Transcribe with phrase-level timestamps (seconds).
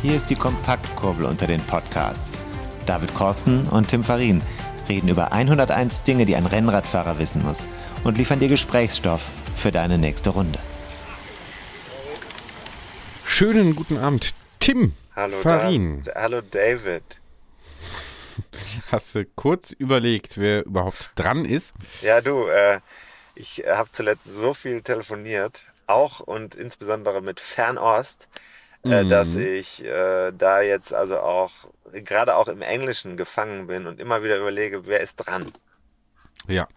[0.00, 2.38] Hier ist die Kompaktkurbel unter den Podcasts.
[2.86, 4.44] David Korsten und Tim Farin
[4.88, 7.64] reden über 101 Dinge, die ein Rennradfahrer wissen muss
[8.04, 10.60] und liefern dir Gesprächsstoff für deine nächste Runde.
[13.24, 16.04] Schönen guten Abend, Tim Hallo, Farin.
[16.04, 17.02] Da, hallo David.
[18.92, 21.72] Hast du kurz überlegt, wer überhaupt dran ist?
[22.02, 22.78] Ja, du, äh,
[23.34, 28.28] ich habe zuletzt so viel telefoniert, auch und insbesondere mit Fernost,
[28.86, 29.06] äh, Mhm.
[29.06, 31.52] dass ich äh, da jetzt also auch
[31.92, 35.52] gerade auch im Englischen gefangen bin und immer wieder überlege, wer ist dran.
[36.48, 36.68] Ja.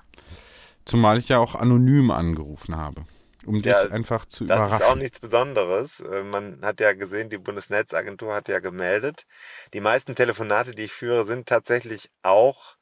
[0.85, 3.05] Zumal ich ja auch anonym angerufen habe,
[3.45, 4.79] um dich Ja, einfach zu Das überraschen.
[4.79, 6.01] ist auch nichts Besonderes.
[6.01, 9.25] Äh, Man hat ja gesehen, die Bundesnetzagentur hat ja gemeldet.
[9.73, 12.77] Die meisten Telefonate, die ich führe, sind tatsächlich auch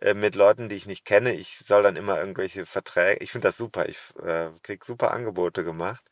[0.00, 1.34] äh, mit Leuten, die ich nicht kenne.
[1.34, 3.18] Ich soll dann immer irgendwelche Verträge.
[3.24, 3.88] Ich finde das super.
[3.88, 6.04] Ich äh, krieg super Angebote gemacht.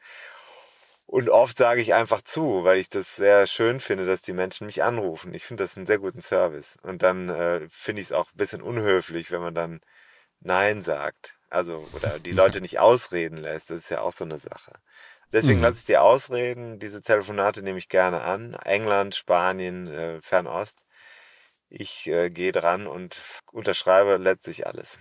[1.13, 4.65] Und oft sage ich einfach zu, weil ich das sehr schön finde, dass die Menschen
[4.65, 5.35] mich anrufen.
[5.35, 6.79] Ich finde das einen sehr guten Service.
[6.85, 9.83] Und dann äh, finde ich es auch ein bisschen unhöflich, wenn man dann
[10.41, 11.35] Nein sagt.
[11.51, 13.69] Also, oder die Leute nicht ausreden lässt.
[13.69, 14.73] Das ist ja auch so eine Sache.
[15.33, 15.65] Deswegen Mhm.
[15.65, 16.79] lasse ich die ausreden.
[16.79, 18.55] Diese Telefonate nehme ich gerne an.
[18.65, 20.87] England, Spanien, äh, Fernost.
[21.69, 24.99] Ich äh, gehe dran und unterschreibe letztlich alles.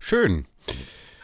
[0.00, 0.48] Schön.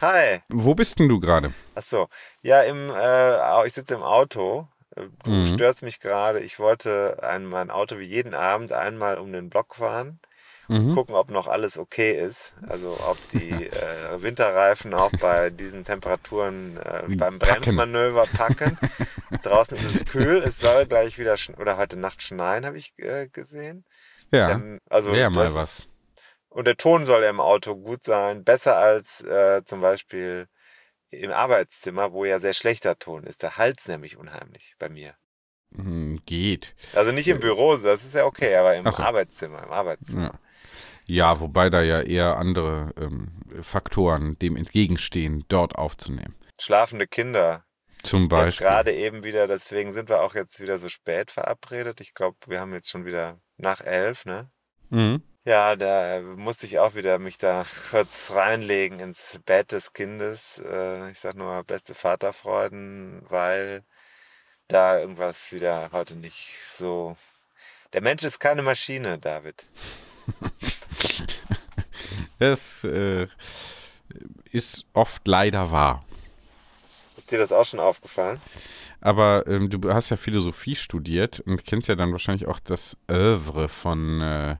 [0.03, 0.41] Hi.
[0.49, 1.53] Wo bist denn du gerade?
[1.75, 2.09] Ach so.
[2.41, 4.67] Ja, im, äh, ich sitze im Auto.
[4.97, 5.45] Äh, Du Mhm.
[5.47, 6.41] störst mich gerade.
[6.41, 10.19] Ich wollte ein, mein Auto wie jeden Abend einmal um den Block fahren.
[10.67, 10.93] Mhm.
[10.93, 12.53] Gucken, ob noch alles okay ist.
[12.67, 17.61] Also ob die äh, Winterreifen auch bei diesen Temperaturen äh, beim Packen.
[17.61, 18.77] Bremsmanöver packen.
[19.43, 20.37] Draußen ist es kühl.
[20.39, 23.85] Es soll gleich wieder oder heute Nacht schneien, habe ich äh, gesehen.
[24.31, 25.79] Ja, also wäre mal was.
[25.79, 25.92] Ist,
[26.53, 30.47] und der Ton soll ja im Auto gut sein, besser als äh, zum Beispiel
[31.09, 33.43] im Arbeitszimmer, wo ja sehr schlechter Ton ist.
[33.43, 35.15] Der Hals nämlich unheimlich bei mir.
[35.75, 36.75] Hm, geht.
[36.93, 39.01] Also nicht im Büro, das ist ja okay, aber im so.
[39.01, 40.39] Arbeitszimmer, im Arbeitszimmer.
[41.07, 41.33] Ja.
[41.33, 43.31] ja, wobei da ja eher andere ähm,
[43.61, 46.35] Faktoren dem entgegenstehen, dort aufzunehmen.
[46.59, 47.65] Schlafende Kinder.
[48.03, 48.67] Zum Jetzt Beispiel.
[48.67, 52.01] gerade eben wieder, deswegen sind wir auch jetzt wieder so spät verabredet.
[52.01, 54.51] Ich glaube, wir haben jetzt schon wieder nach elf, ne?
[54.89, 55.23] Mhm.
[55.45, 60.59] Ja, da musste ich auch wieder mich da kurz reinlegen ins Bett des Kindes.
[60.65, 63.83] Äh, Ich sag nur beste Vaterfreuden, weil
[64.69, 67.17] da irgendwas wieder heute nicht so.
[67.93, 69.65] Der Mensch ist keine Maschine, David.
[72.39, 73.27] Das äh,
[74.51, 76.03] ist oft leider wahr.
[77.15, 78.41] Ist dir das auch schon aufgefallen?
[78.99, 83.69] Aber ähm, du hast ja Philosophie studiert und kennst ja dann wahrscheinlich auch das Œuvre
[83.69, 84.57] von äh, äh,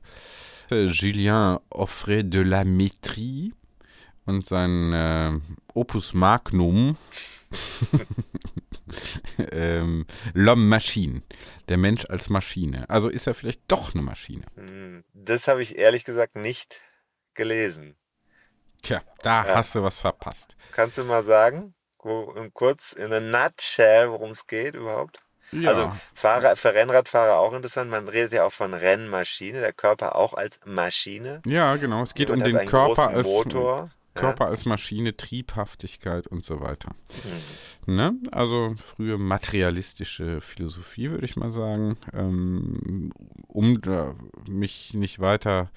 [0.85, 3.53] Julien Offray de la Métrie
[4.25, 5.39] und sein äh,
[5.73, 6.97] Opus Magnum
[9.51, 11.21] ähm, L'homme Machine,
[11.69, 12.89] der Mensch als Maschine.
[12.89, 14.45] Also ist er vielleicht doch eine Maschine.
[14.55, 16.81] Hm, Das habe ich ehrlich gesagt nicht
[17.33, 17.95] gelesen.
[18.81, 19.55] Tja, da Ja.
[19.55, 20.55] hast du was verpasst.
[20.71, 21.73] Kannst du mal sagen,
[22.53, 25.23] kurz, in a nutshell, worum es geht überhaupt?
[25.61, 27.89] Ja, Also Fahrer, für Rennradfahrer auch interessant.
[27.89, 31.41] Man redet ja auch von Rennmaschine, der Körper auch als Maschine.
[31.45, 32.03] ja genau.
[32.03, 33.89] Es geht Jemand um den Körper als Motor.
[34.15, 36.91] Körper als Maschine, Triebhaftigkeit und so weiter.
[37.87, 37.95] Mhm.
[37.95, 38.13] Ne?
[38.31, 41.97] Also frühe materialistische Philosophie, würde ich mal sagen.
[42.13, 43.11] Ähm,
[43.47, 44.15] um da
[44.47, 45.71] mich nicht weiter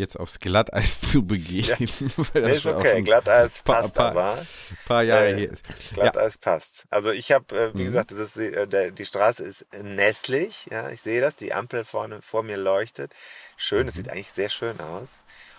[0.00, 1.88] jetzt aufs Glatteis zu begeben.
[2.34, 4.46] das ist okay, ein Glatteis passt paar- aber.
[4.86, 5.62] paar Jahre Äh, ist.
[5.92, 6.84] Glatteis passt.
[6.90, 7.84] Also ich habe, äh, wie Mhm.
[7.86, 10.66] gesagt, das ist, äh, der, die Straße ist nässlich.
[10.70, 11.36] Ja, ich sehe das.
[11.36, 13.12] Die Ampel vorne vor mir leuchtet.
[13.56, 13.88] Schön, Mhm.
[13.88, 15.10] es sieht eigentlich sehr schön aus.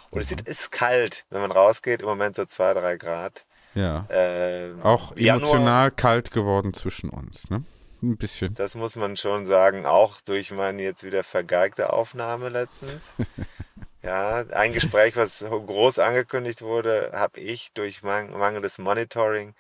[0.10, 2.02] Und es sieht, ist kalt, wenn man rausgeht.
[2.02, 3.46] Im Moment so zwei, drei Grad.
[3.76, 4.06] Ja.
[4.10, 7.64] Ähm, Auch Januar- emotional kalt geworden zwischen uns, ne?
[8.04, 8.56] Ein bisschen.
[8.56, 13.14] Das muss man schon sagen, auch durch meine jetzt wieder vergeigte Aufnahme letztens.
[14.04, 19.54] Ja, ein Gespräch, was so groß angekündigt wurde, habe ich durch man mangelndes Monitoring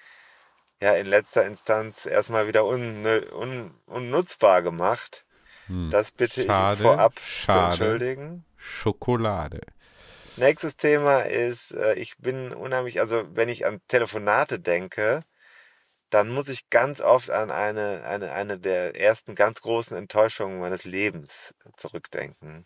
[0.82, 5.26] ja in letzter Instanz erstmal wieder un un unnutzbar gemacht.
[5.92, 6.48] Das bitte Hm.
[6.48, 7.66] Schade, ich vorab zu schade.
[7.66, 8.46] entschuldigen.
[8.58, 9.62] Schokolade.
[10.38, 15.24] Nächstes Thema ist, äh, ich bin unheimlich, also wenn ich an Telefonate denke,
[16.10, 20.84] dann muss ich ganz oft an eine, eine, eine der ersten ganz großen Enttäuschungen meines
[20.84, 22.66] Lebens zurückdenken.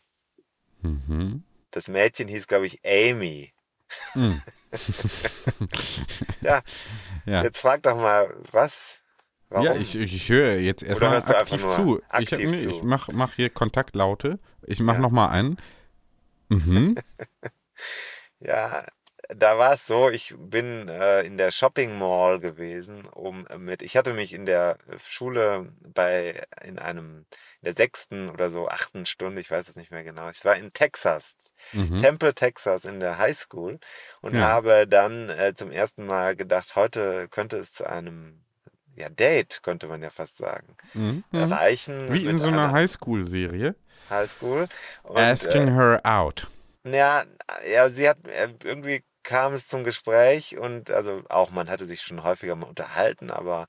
[0.81, 1.44] Mhm.
[1.75, 3.54] Das Mädchen hieß, glaube ich, Amy.
[4.13, 4.42] Mhm.
[6.42, 6.62] Ja,
[7.25, 7.44] Ja.
[7.44, 9.00] jetzt frag doch mal, was?
[9.50, 9.66] Warum?
[9.66, 11.66] Ja, ich, ich, ich höre jetzt erstmal aktiv.
[12.19, 12.69] Ich, aktiv nee, zu?
[12.69, 14.39] ich mach, mach hier Kontaktlaute.
[14.63, 15.00] Ich mach Ja.
[15.00, 15.57] noch mal einen.
[16.50, 16.95] Mhm.
[18.39, 18.86] Ja,
[19.30, 23.98] da war es so, ich bin äh, in der Shopping Mall gewesen, um mit, ich
[23.98, 24.77] hatte mich in der
[25.07, 27.25] Schule bei, in einem,
[27.62, 30.56] in der sechsten oder so, achten Stunde, ich weiß es nicht mehr genau, ich war
[30.56, 31.36] in Texas,
[31.74, 31.98] Mhm.
[31.98, 33.80] Temple, Texas in der High School
[34.22, 34.42] und Ja.
[34.42, 38.44] habe dann äh, zum ersten Mal gedacht, heute könnte es zu einem,
[38.95, 41.24] ja, Date, könnte man ja fast sagen, Mhm.
[41.31, 41.39] Mhm.
[41.39, 42.13] erreichen.
[42.13, 43.75] Wie in so einer einer Highschool-Serie.
[44.10, 44.68] High School.
[45.04, 46.48] Und, Asking äh, her out.
[46.83, 47.25] Ja,
[47.68, 52.01] ja, sie hat äh, irgendwie kam es zum Gespräch und also auch man hatte sich
[52.04, 53.68] schon häufiger mal unterhalten, aber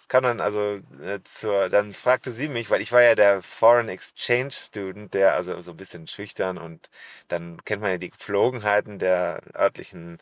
[0.00, 3.42] es kam dann also äh, zur, dann fragte sie mich, weil ich war ja der
[3.42, 6.90] Foreign Exchange Student, der also so ein bisschen schüchtern und
[7.28, 10.18] dann kennt man ja die Gepflogenheiten der örtlichen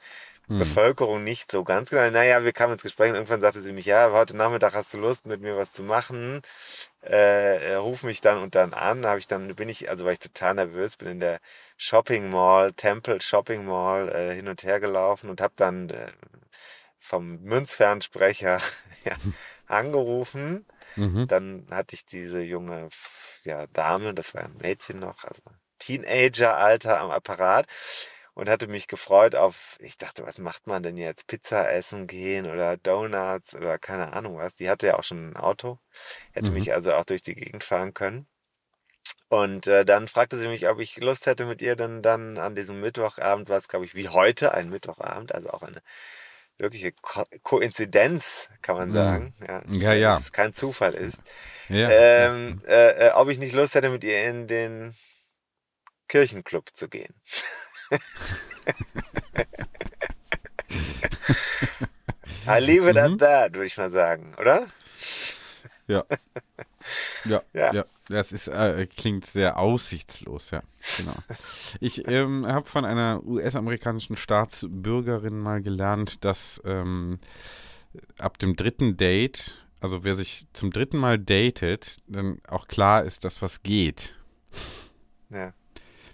[0.49, 0.59] Hm.
[0.59, 2.09] Bevölkerung nicht so ganz genau.
[2.09, 4.99] Naja, wir kamen ins Gespräch und irgendwann sagte sie mich, ja, heute Nachmittag hast du
[4.99, 6.43] Lust, mit mir was zu machen.
[7.03, 9.05] Äh, äh, ruf mich dann und dann an.
[9.07, 11.41] Habe ich dann, bin ich, also war ich total nervös, bin in der
[11.77, 16.07] Shopping Mall, Temple Shopping Mall äh, hin und her gelaufen und habe dann äh,
[17.01, 18.61] vom Münzfernsprecher
[19.05, 19.13] ja,
[19.67, 20.65] angerufen.
[20.95, 21.27] Mhm.
[21.27, 22.89] Dann hatte ich diese junge
[23.43, 25.43] ja, Dame, das war ein Mädchen noch, also
[25.79, 27.67] Teenager-Alter am Apparat
[28.37, 31.27] und hatte mich gefreut auf, ich dachte, was macht man denn jetzt?
[31.27, 34.55] Pizza essen gehen oder Donuts oder keine Ahnung was.
[34.55, 35.79] Die hatte ja auch schon ein Auto,
[36.33, 36.57] hätte Mhm.
[36.59, 38.29] mich also auch durch die Gegend fahren können.
[39.29, 42.55] Und äh, dann fragte sie mich, ob ich Lust hätte mit ihr dann, dann an
[42.55, 45.83] diesem Mittwochabend, was glaube ich wie heute ein Mittwochabend, also auch eine
[46.59, 48.95] wirkliche Ko Koinzidenz, kann man Mhm.
[48.95, 49.35] sagen.
[49.49, 50.11] Ja, Ja, ja.
[50.11, 51.21] Dass es kein Zufall ist.
[51.69, 51.91] Ja.
[51.91, 54.95] Ähm, äh, äh, ob ich nicht Lust hätte, mit ihr in den
[56.09, 57.15] Kirchenclub zu gehen.
[62.49, 63.15] I leave it Mhm.
[63.15, 64.67] at that, würde ich mal sagen, oder?
[65.89, 66.05] Ja.
[67.25, 67.75] Ja, Ja.
[67.75, 67.85] ja.
[68.09, 70.63] Das ist, äh, klingt sehr aussichtslos, ja.
[70.99, 71.15] Genau.
[71.81, 77.19] Ich ähm, habe von einer US-amerikanischen Staatsbürgerin mal gelernt, dass ähm,
[78.19, 83.25] ab dem dritten Date, also wer sich zum dritten Mal datet, dann auch klar ist,
[83.25, 84.17] dass was geht.
[85.31, 85.53] Ja.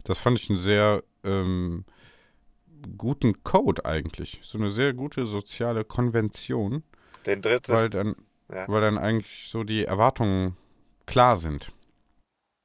[0.05, 1.85] Das fand ich einen sehr ähm,
[2.99, 4.41] guten Code eigentlich.
[4.43, 6.83] So eine sehr gute soziale Konvention,
[7.27, 7.73] Den dritten.
[7.73, 8.17] weil dann,
[8.53, 8.69] Ja.
[8.69, 10.57] weil dann eigentlich so die Erwartungen
[11.07, 11.73] klar sind.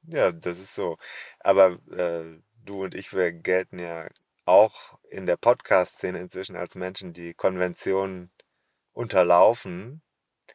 [0.02, 0.96] Ja, das ist so.
[1.40, 4.08] Aber äh, du und ich, wir gelten ja
[4.46, 8.30] auch in der Podcast-Szene inzwischen als Menschen, die Konventionen
[8.92, 10.02] unterlaufen,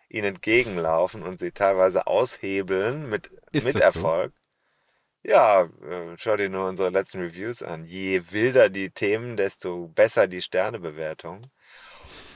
[0.09, 4.01] ihnen entgegenlaufen und sie teilweise aushebeln mit, Ist mit das so?
[5.23, 7.85] Ja, äh, schau dir nur unsere letzten Reviews an.
[7.85, 11.41] Je wilder die Themen, desto besser die Sternebewertung.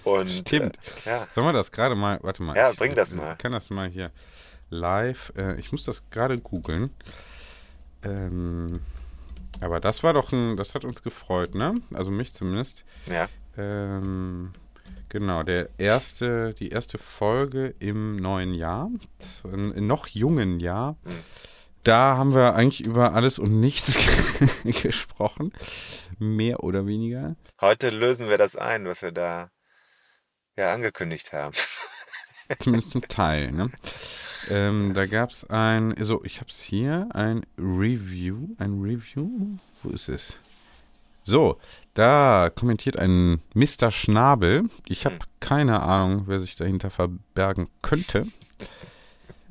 [0.03, 0.77] Und Stimmt.
[1.05, 2.55] Äh, ja, Sollen wir das gerade mal, warte mal.
[2.55, 3.35] Ja, ich, bring das äh, mal.
[3.35, 4.11] kann das mal hier
[4.69, 6.91] live, äh, ich muss das gerade googeln.
[8.03, 8.79] Ähm,
[9.59, 11.75] aber das war doch ein, das hat uns gefreut, ne?
[11.93, 12.85] Also mich zumindest.
[13.07, 14.53] ja, Ähm,
[15.09, 18.89] genau, der erste, die erste Folge im neuen Jahr,
[19.19, 20.95] das im noch jungen Jahr.
[21.03, 21.23] Mhm.
[21.83, 23.97] Da haben wir eigentlich über alles und nichts
[24.63, 25.53] gesprochen.
[26.19, 27.35] Mehr oder weniger.
[27.61, 29.51] heute lösen wir das ein, was wir da
[30.57, 31.55] ja angekündigt haben.
[32.59, 33.51] Zumindest zum Teil.
[33.51, 33.69] Ne?
[34.49, 38.49] Ähm, da gab es ein, so, ich habe es hier, ein Review.
[38.57, 39.29] Ein Review?
[39.83, 40.37] Wo ist es?
[41.23, 41.59] So,
[41.93, 43.91] da kommentiert ein Mr.
[43.91, 44.69] Schnabel.
[44.87, 45.21] Ich habe Hm.
[45.41, 48.25] keine Ahnung, wer sich dahinter verbergen könnte.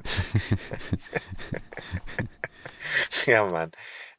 [3.26, 3.72] Ja, Mann.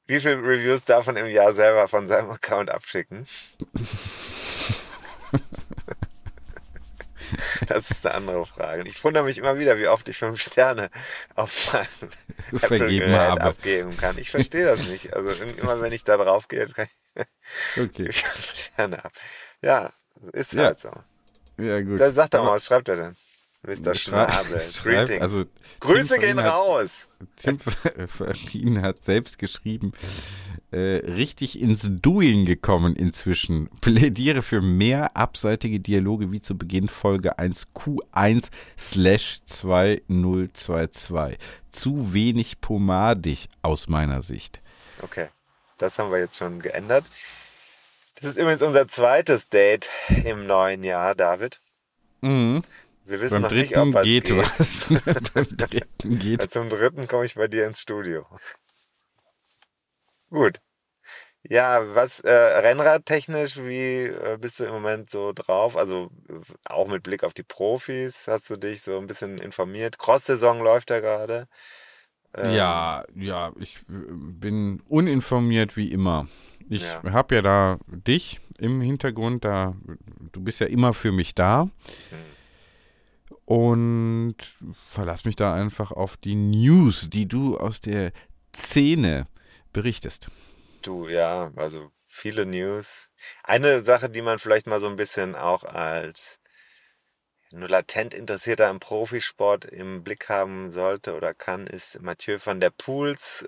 [0.07, 3.25] Wie viele Reviews darf man im Jahr selber von seinem Account abschicken?
[7.67, 8.87] Das ist eine andere Frage.
[8.87, 10.89] Ich wundere mich immer wieder, wie oft ich fünf Sterne
[11.35, 11.87] auf meinem
[12.61, 14.17] Apple-Gerät abgeben kann.
[14.17, 15.13] Ich verstehe das nicht.
[15.13, 16.87] Also immer wenn ich da drauf gehe, kann
[17.75, 17.87] Okay.
[17.89, 19.11] gebe ich fünf Sterne ab.
[19.61, 19.91] Ja,
[20.31, 20.91] ist Ja, halt so.
[21.57, 21.99] Ja, gut.
[21.99, 23.15] Dann sag doch mal, was schreibt er denn?
[23.67, 23.93] Mr.
[23.95, 24.59] Schnabel.
[24.61, 25.21] schreibt- Greetings.
[25.21, 25.45] Also,
[25.79, 27.07] Grüße gehen hat- raus.
[27.41, 29.91] Tim Farin hat selbst geschrieben,
[30.71, 33.69] äh, richtig ins Doing gekommen inzwischen.
[33.81, 38.47] Plädiere für mehr abseitige Dialoge wie zu Beginn Folge 1Q1
[38.77, 41.37] slash 2022.
[41.71, 44.61] Zu wenig pomadig aus meiner Sicht.
[45.01, 45.27] Okay,
[45.77, 47.05] das haben wir jetzt schon geändert.
[48.15, 49.89] Das ist übrigens unser zweites Date
[50.25, 51.59] im neuen Jahr, David.
[52.21, 52.63] Mhm.
[53.07, 54.37] Wir wissen Beim noch dritten nicht, ob was geht, geht.
[54.37, 54.87] was.
[55.33, 56.41] Beim dritten geht.
[56.41, 58.25] Ja, Zum dritten komme ich bei dir ins Studio.
[60.29, 60.59] Gut.
[61.49, 65.77] Ja, was äh, Rennradtechnisch, wie äh, bist du im Moment so drauf?
[65.77, 66.09] Also
[66.65, 69.97] auch mit Blick auf die Profis, hast du dich so ein bisschen informiert?
[69.97, 71.47] Cross-Saison läuft ja gerade.
[72.35, 76.27] Ähm, Ja, ja, ich äh, bin uninformiert wie immer.
[76.69, 77.01] Ich Ja.
[77.03, 79.73] habe ja da dich im Hintergrund, da
[80.33, 81.69] du bist ja immer für mich da
[83.45, 84.35] und
[84.89, 88.11] verlass mich da einfach auf die News, die du aus der
[88.55, 89.27] Szene
[89.73, 90.29] berichtest.
[90.81, 93.09] Du, ja, also viele News.
[93.43, 96.39] Eine Sache, die man vielleicht mal so ein bisschen auch als
[97.51, 102.71] nur latent Interessierter im Profisport im Blick haben sollte oder kann, ist Mathieu van der
[102.71, 103.45] Poels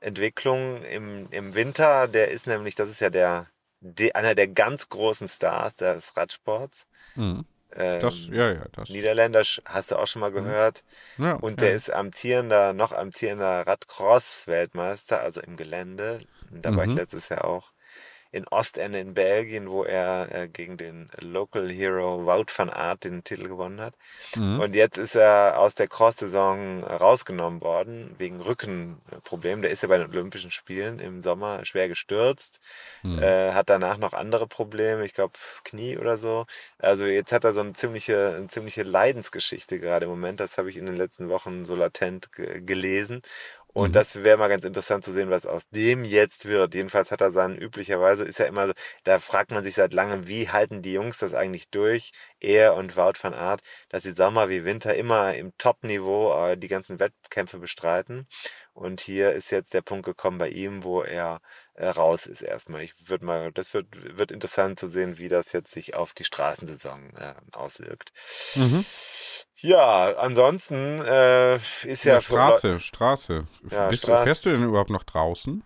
[0.00, 2.08] Entwicklung im, im Winter.
[2.08, 3.48] Der ist nämlich, das ist ja der,
[3.80, 6.86] de, einer der ganz großen Stars des Radsports.
[7.14, 7.44] Mhm.
[7.72, 8.88] Ähm, Das, ja, ja, das.
[8.88, 10.84] Niederländer, hast du auch schon mal gehört.
[11.18, 11.62] Ja, Und ja.
[11.62, 16.24] der ist amtierender, noch amtierender Radcross-Weltmeister, also im Gelände.
[16.50, 16.96] Und da war ich Mhm.
[16.96, 17.72] letztes Jahr auch
[18.30, 23.24] in Ostende in Belgien, wo er äh, gegen den Local Hero Wout van Aert den
[23.24, 23.94] Titel gewonnen hat.
[24.36, 24.60] Mhm.
[24.60, 29.62] Und jetzt ist er aus der Cross-Saison rausgenommen worden, wegen Rückenproblemen.
[29.62, 32.60] Der ist ja bei den Olympischen Spielen im Sommer schwer gestürzt,
[33.02, 33.18] Mhm.
[33.18, 36.46] äh, hat danach noch andere Probleme, ich glaube Knie oder so.
[36.78, 40.40] Also jetzt hat er so eine ziemliche, eine ziemliche Leidensgeschichte gerade im Moment.
[40.40, 43.20] Das habe ich in den letzten Wochen so latent ge gelesen.
[43.74, 43.92] Und Mhm.
[43.92, 46.74] das wäre mal ganz interessant zu sehen, was aus dem jetzt wird.
[46.74, 48.72] Jedenfalls hat er seinen, üblicherweise ist ja immer so,
[49.04, 52.10] da fragt man sich seit langem, wie halten die Jungs das eigentlich durch,
[52.40, 56.68] er und Wout van Aert, dass sie Sommer wie Winter immer im Top-Niveau äh, die
[56.68, 58.26] ganzen Wettkämpfe bestreiten.
[58.72, 61.40] Und hier ist jetzt der Punkt gekommen bei ihm, wo er
[61.74, 62.82] äh, raus ist erstmal.
[62.82, 63.86] Ich würde mal, das wird,
[64.18, 68.12] wird interessant zu sehen, wie das jetzt sich auf die Straßensaison äh, auswirkt.
[68.54, 68.84] Mhm.
[69.60, 73.46] Ja, ansonsten äh, ist ja, Ja, Straße, Straße.
[73.70, 74.20] Ja, Bist Straße.
[74.20, 75.64] Du, fährst du denn überhaupt noch draußen?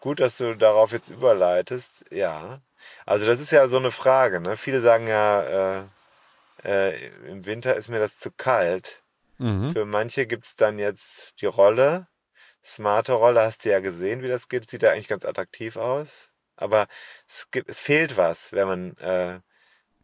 [0.00, 2.06] Gut, dass du darauf jetzt überleitest.
[2.10, 2.62] Ja.
[3.04, 4.56] Also das ist ja so eine Frage, ne?
[4.56, 5.84] Viele sagen ja, äh,
[6.64, 9.02] äh, im Winter ist mir das zu kalt.
[9.36, 9.68] Mhm.
[9.68, 12.08] Für manche gibt's dann jetzt die Rolle.
[12.64, 14.68] Smarte Rolle, hast du ja gesehen, wie das geht.
[14.70, 16.30] Sieht ja eigentlich ganz attraktiv aus.
[16.56, 16.86] Aber
[17.28, 19.42] es gibt, es fehlt was, wenn man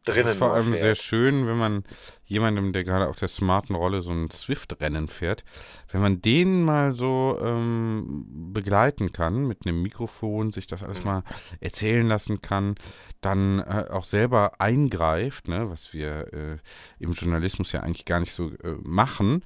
[0.01, 0.99] äh, Das drinnen ist vor allem sehr fährt.
[0.99, 1.85] schön, wenn man
[2.25, 5.45] jemandem, der gerade auf der smarten Rolle so ein Swift-Rennen fährt,
[5.91, 10.87] wenn man den mal so ähm, begleiten kann mit einem Mikrofon, sich das Mhm.
[10.87, 11.23] alles mal
[11.61, 12.77] erzählen lassen kann,
[13.21, 16.59] dann äh, auch selber eingreift, ne, was wir äh,
[16.99, 19.45] im Journalismus ja eigentlich gar nicht so äh, machen,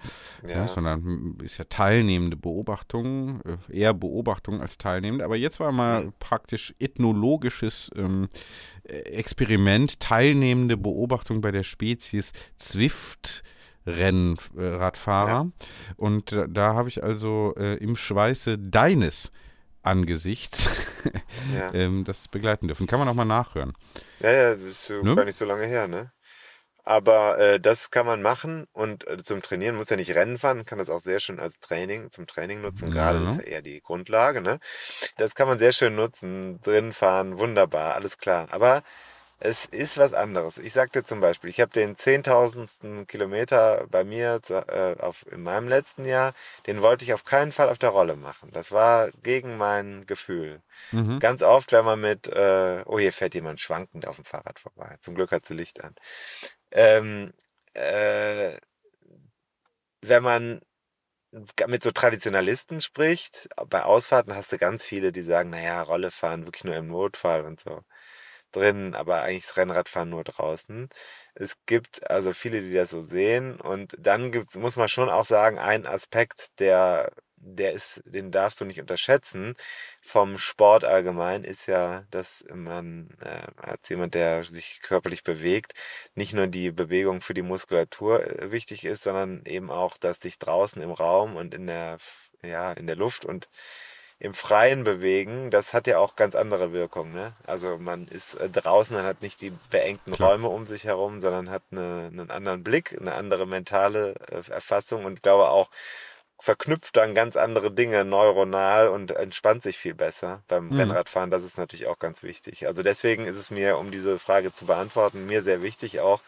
[0.48, 0.60] Ja.
[0.60, 5.22] ne, sondern ist ja teilnehmende Beobachtung, äh, eher Beobachtung als teilnehmend.
[5.22, 6.12] Aber jetzt war mal Mhm.
[6.20, 13.42] praktisch ethnologisches ähm, äh, Experiment, teilnehmende Beobachtung bei der Spezies Zwift.
[13.86, 15.50] Rennradfahrer.
[15.96, 19.30] Und äh, da habe ich also äh, im Schweiße deines
[19.82, 20.68] Angesichts
[21.54, 21.70] Ja.
[21.74, 22.86] ähm, das begleiten dürfen.
[22.86, 23.74] Kann man auch mal nachhören.
[24.20, 25.14] Ja, ja, das ist Ne?
[25.14, 26.12] gar nicht so lange her, ne?
[26.84, 30.66] Aber äh, das kann man machen und äh, zum Trainieren muss ja nicht Rennen fahren,
[30.66, 32.90] kann das auch sehr schön als Training, zum Training nutzen.
[32.90, 34.60] Gerade das ist ja eher die Grundlage, ne?
[35.16, 38.48] Das kann man sehr schön nutzen, drin fahren, wunderbar, alles klar.
[38.50, 38.82] Aber
[39.40, 40.58] es ist was anderes.
[40.58, 45.68] Ich sagte zum Beispiel, ich habe den zehntausendsten Kilometer bei mir äh, auf, in meinem
[45.68, 46.34] letzten Jahr,
[46.66, 48.50] den wollte ich auf keinen Fall auf der Rolle machen.
[48.52, 50.62] Das war gegen mein Gefühl.
[50.92, 51.18] Mhm.
[51.18, 54.96] Ganz oft, wenn man mit, äh, oh, hier fährt jemand schwankend auf dem Fahrrad vorbei.
[55.00, 55.94] Zum Glück hat sie Licht an.
[56.74, 57.32] Ähm,
[57.74, 58.56] äh,
[60.02, 60.60] wenn man
[61.66, 66.46] mit so Traditionalisten spricht, bei Ausfahrten hast du ganz viele, die sagen, naja, Rolle fahren
[66.46, 67.82] wirklich nur im Notfall und so
[68.52, 70.88] drin, aber eigentlich das Rennradfahren nur draußen.
[71.34, 75.24] Es gibt also viele, die das so sehen und dann gibt's, muss man schon auch
[75.26, 77.12] sagen, ein Aspekt, der,
[77.44, 79.54] der ist, den darfst du nicht unterschätzen.
[80.02, 85.74] Vom Sport allgemein ist ja, dass man äh, als jemand, der sich körperlich bewegt,
[86.14, 90.38] nicht nur die Bewegung für die Muskulatur äh, wichtig ist, sondern eben auch, dass sich
[90.38, 91.98] draußen im Raum und in der,
[92.42, 93.48] ja, in der Luft und
[94.20, 97.34] im Freien bewegen, das hat ja auch ganz andere Wirkung, ne?
[97.46, 100.14] Also man ist äh, draußen, man hat nicht die beengten.
[100.14, 105.04] Räume um sich herum, sondern hat eine, einen anderen Blick, eine andere mentale äh, Erfassung
[105.04, 105.68] und glaube auch
[106.44, 110.72] verknüpft dann ganz andere Dinge neuronal und entspannt sich viel besser beim Mhm.
[110.72, 111.30] Rennradfahren.
[111.30, 112.66] Das ist natürlich auch ganz wichtig.
[112.66, 116.22] Also deswegen ist es mir, um diese Frage zu beantworten, mir sehr wichtig auch,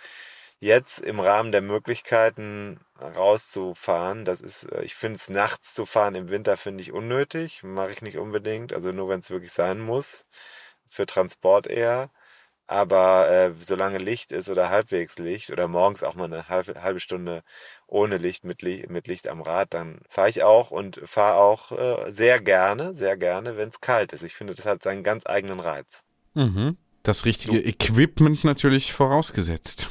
[0.61, 4.25] jetzt im Rahmen der Möglichkeiten rauszufahren.
[4.25, 7.93] Das ist, äh, ich finde es nachts zu fahren im Winter finde ich unnötig, mache
[7.93, 10.25] ich nicht unbedingt, also nur wenn es wirklich sein muss.
[10.89, 12.11] für Transport eher.
[12.69, 17.01] Aber äh, solange Licht ist oder halbwegs Licht oder morgens auch mal eine halbe, halbe
[17.01, 17.45] Stunde
[17.87, 21.73] ohne Licht mit, Licht mit Licht am Rad, dann fahre ich auch und fahre auch
[21.73, 24.23] äh, sehr gerne, sehr gerne, wenn es kalt ist.
[24.23, 26.03] Ich finde, das hat seinen ganz eigenen Reiz.
[26.35, 26.77] Mhm.
[27.03, 27.69] Das richtige du.
[27.69, 29.89] Equipment natürlich vorausgesetzt.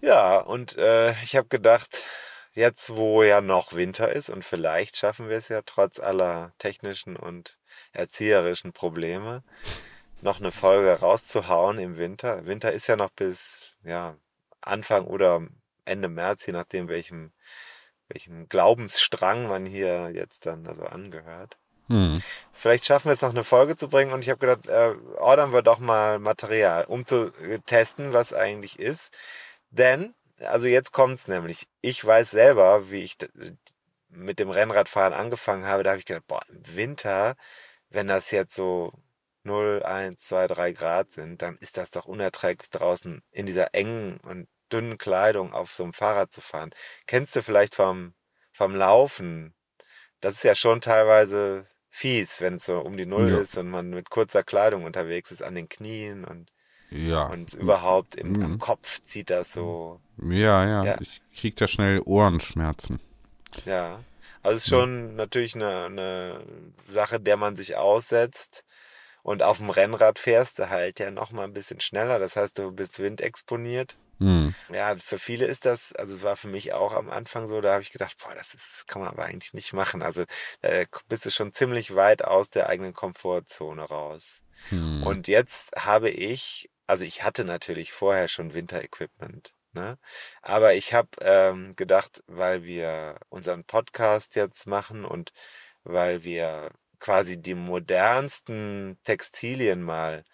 [0.00, 2.04] Ja, und äh, ich habe gedacht,
[2.52, 7.16] jetzt wo ja noch Winter ist und vielleicht schaffen wir es ja trotz aller technischen
[7.16, 7.58] und
[7.92, 9.42] erzieherischen Probleme,
[10.22, 12.46] noch eine Folge rauszuhauen im Winter.
[12.46, 14.16] Winter ist ja noch bis ja,
[14.60, 15.42] Anfang oder
[15.88, 17.32] Ende März, je nachdem welchem,
[18.08, 21.56] welchem Glaubensstrang man hier jetzt dann also angehört.
[21.88, 22.22] Hm.
[22.52, 25.52] Vielleicht schaffen wir es noch eine Folge zu bringen und ich habe gedacht, äh, ordern
[25.52, 27.32] wir doch mal Material, um zu
[27.66, 29.16] testen, was eigentlich ist.
[29.70, 33.16] Denn, also jetzt kommt's nämlich, ich weiß selber, wie ich
[34.10, 37.36] mit dem Rennradfahren angefangen habe, da habe ich gedacht, boah, im Winter,
[37.90, 38.92] wenn das jetzt so
[39.44, 44.18] 0, 1, 2, 3 Grad sind, dann ist das doch unerträglich draußen in dieser engen
[44.20, 46.70] und dünnen Kleidung auf so einem Fahrrad zu fahren.
[47.06, 48.14] Kennst du vielleicht vom,
[48.52, 49.54] vom Laufen?
[50.20, 53.38] Das ist ja schon teilweise fies, wenn es so um die Null ja.
[53.38, 56.52] ist und man mit kurzer Kleidung unterwegs ist, an den Knien und,
[56.90, 57.26] ja.
[57.26, 58.42] und überhaupt im, mhm.
[58.42, 60.00] am Kopf zieht das so.
[60.22, 63.00] Ja, ja, ja, ich krieg da schnell Ohrenschmerzen.
[63.64, 64.00] Ja,
[64.42, 66.44] also es ist schon natürlich eine, eine
[66.86, 68.64] Sache, der man sich aussetzt.
[69.28, 72.18] Und auf dem Rennrad fährst du halt ja noch mal ein bisschen schneller.
[72.18, 73.98] Das heißt, du bist windexponiert.
[74.20, 74.54] Mhm.
[74.72, 77.72] Ja, für viele ist das, also es war für mich auch am Anfang so, da
[77.72, 80.00] habe ich gedacht, boah, das ist, kann man aber eigentlich nicht machen.
[80.00, 80.24] Also
[80.62, 84.40] äh, bist du schon ziemlich weit aus der eigenen Komfortzone raus.
[84.70, 85.02] Mhm.
[85.02, 89.52] Und jetzt habe ich, also ich hatte natürlich vorher schon Winterequipment.
[89.74, 89.98] Ne?
[90.40, 95.34] Aber ich habe ähm, gedacht, weil wir unseren Podcast jetzt machen und
[95.84, 100.24] weil wir quasi die modernsten Textilien mal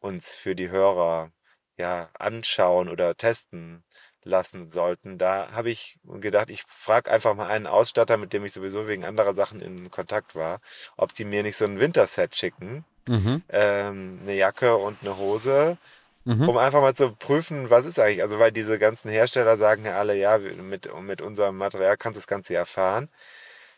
[0.00, 1.30] uns für die Hörer
[1.76, 3.84] ja anschauen oder testen
[4.24, 5.18] lassen sollten.
[5.18, 9.04] Da habe ich gedacht, ich frage einfach mal einen Ausstatter, mit dem ich sowieso wegen
[9.04, 10.60] anderer Sachen in Kontakt war,
[10.96, 12.84] ob die mir nicht so ein Winterset schicken.
[13.08, 13.42] Mhm.
[13.48, 15.76] Ähm, eine Jacke und eine Hose,
[16.24, 16.48] mhm.
[16.48, 18.22] um einfach mal zu prüfen, was ist eigentlich.
[18.22, 22.20] Also weil diese ganzen Hersteller sagen ja alle, ja, mit, mit unserem Material kannst du
[22.20, 23.08] das Ganze ja fahren.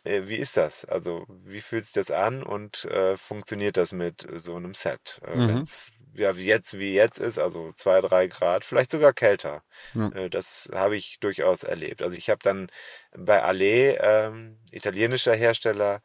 [0.05, 0.85] Äh, wie ist das?
[0.85, 5.21] Also wie fühlt sich das an und äh, funktioniert das mit so einem Set?
[5.27, 5.49] Äh, mhm.
[5.49, 9.64] Wenn es ja, wie jetzt, wie jetzt ist, also zwei, drei Grad, vielleicht sogar kälter.
[9.95, 10.09] Ja.
[10.11, 12.03] Äh, das habe ich durchaus erlebt.
[12.03, 12.69] Also ich habe dann
[13.17, 16.03] bei Ale, ähm, italienischer Hersteller,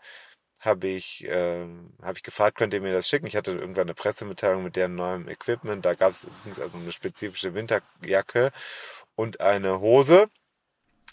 [0.59, 1.65] habe ich, äh,
[2.01, 3.27] hab ich gefragt, könnt ihr mir das schicken?
[3.27, 5.85] Ich hatte irgendwann eine Pressemitteilung mit deren neuem Equipment.
[5.85, 8.51] Da gab es also eine spezifische Winterjacke
[9.15, 10.29] und eine Hose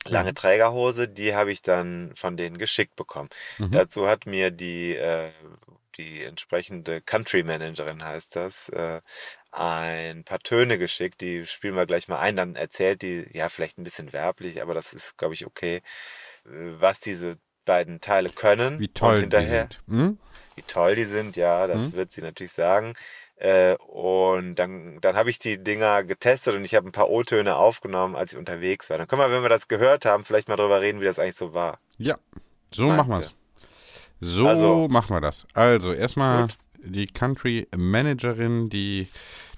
[0.04, 0.34] lange.
[0.34, 3.28] Trägerhose, die habe ich dann von denen geschickt bekommen.
[3.58, 3.70] Mhm.
[3.72, 5.30] Dazu hat mir die äh,
[5.96, 9.00] die entsprechende Country Managerin heißt das, äh,
[9.50, 13.78] ein paar Töne geschickt, die spielen wir gleich mal ein, dann erzählt die, ja, vielleicht
[13.78, 15.80] ein bisschen werblich, aber das ist, glaube ich, okay, äh,
[16.44, 18.78] was diese beiden Teile können.
[18.78, 19.98] Wie toll und hinterher, die sind.
[19.98, 20.18] Hm?
[20.54, 21.92] Wie toll die sind, ja, das hm?
[21.94, 22.94] wird sie natürlich sagen.
[23.36, 27.56] Äh, und dann, dann habe ich die Dinger getestet und ich habe ein paar O-Töne
[27.56, 28.98] aufgenommen, als ich unterwegs war.
[28.98, 31.36] Dann können wir, wenn wir das gehört haben, vielleicht mal drüber reden, wie das eigentlich
[31.36, 31.78] so war.
[31.98, 32.16] Ja,
[32.70, 33.34] so machen wir es.
[34.20, 35.46] So also, machen wir das.
[35.52, 36.56] Also erstmal gut.
[36.78, 39.08] die Country Managerin, die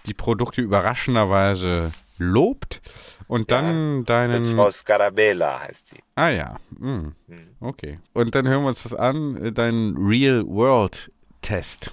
[0.07, 2.81] die Produkte überraschenderweise lobt
[3.29, 4.33] und ja, dann deinen.
[4.33, 5.99] Das ist Frau Scarabella heißt sie.
[6.17, 7.15] Ah ja, hm.
[7.29, 7.49] hm.
[7.61, 8.01] okay.
[8.13, 11.13] Und dann hören wir uns das an, deinen Real World
[11.43, 11.93] Test.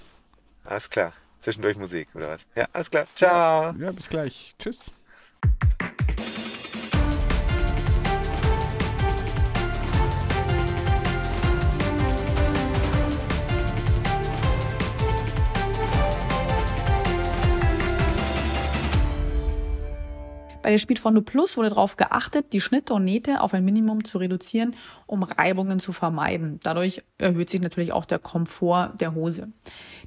[0.63, 1.13] Alles klar.
[1.39, 2.45] Zwischendurch Musik oder was?
[2.56, 3.06] Ja, alles klar.
[3.15, 3.74] Ciao.
[3.80, 4.56] Ja, bis gleich.
[4.60, 4.91] Tschüss.
[20.65, 24.17] Bei der Speedfondo Plus wurde darauf geachtet, die Schnitte und Nähte auf ein Minimum zu
[24.17, 24.75] reduzieren,
[25.06, 26.60] um Reibungen zu vermeiden.
[26.63, 29.49] Dadurch erhöht sich natürlich auch der Komfort der Hose.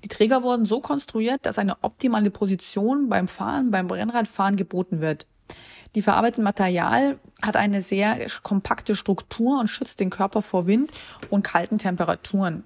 [0.03, 5.29] Die Träger wurden so konstruiert, dass eine optimale Position beim Fahren, beim Rennradfahren geboten wird.
[5.95, 10.91] Die verarbeitete Material hat eine sehr kompakte Struktur und schützt den Körper vor Wind
[11.31, 12.65] und kalten Temperaturen.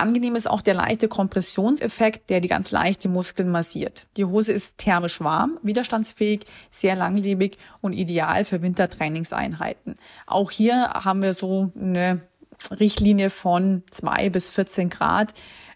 [0.00, 4.06] Angenehm ist auch der leichte Kompressionseffekt, der die ganz leicht Muskeln massiert.
[4.16, 9.96] Die Hose ist thermisch warm, widerstandsfähig, sehr langlebig und ideal für Wintertrainingseinheiten.
[10.26, 12.20] Auch hier haben wir so eine
[12.70, 15.34] Richtlinie von zwei bis 14 Grad,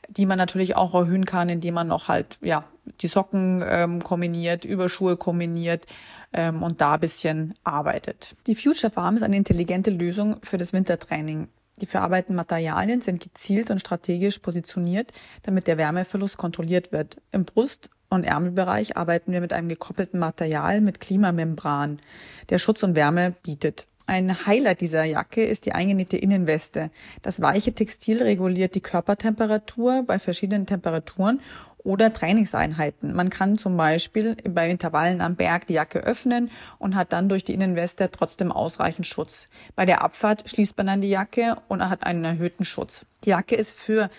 [0.08, 2.64] die man natürlich auch erhöhen kann, indem man noch halt ja
[3.00, 5.86] die Socken ähm, kombiniert, Überschuhe kombiniert
[6.32, 8.34] ähm, und da bisschen arbeitet.
[8.46, 11.48] Die Future Farm ist eine intelligente Lösung für das Wintertraining.
[11.80, 17.20] Die verarbeiteten Materialien sind gezielt und strategisch positioniert, damit der Wärmeverlust kontrolliert wird.
[17.32, 22.00] Im Brust- und Ärmelbereich arbeiten wir mit einem gekoppelten Material mit Klimamembran,
[22.48, 23.86] der Schutz und Wärme bietet.
[24.06, 26.90] Ein Highlight dieser Jacke ist die eingenähte Innenweste.
[27.22, 31.40] Das weiche Textil reguliert die Körpertemperatur bei verschiedenen Temperaturen
[31.84, 33.14] oder Trainingseinheiten.
[33.14, 37.44] Man kann zum Beispiel bei Intervallen am Berg die Jacke öffnen und hat dann durch
[37.44, 39.48] die Innenweste trotzdem ausreichend Schutz.
[39.76, 43.04] Bei der Abfahrt schließt man dann die Jacke und hat einen erhöhten Schutz.
[43.24, 44.10] Die Jacke ist für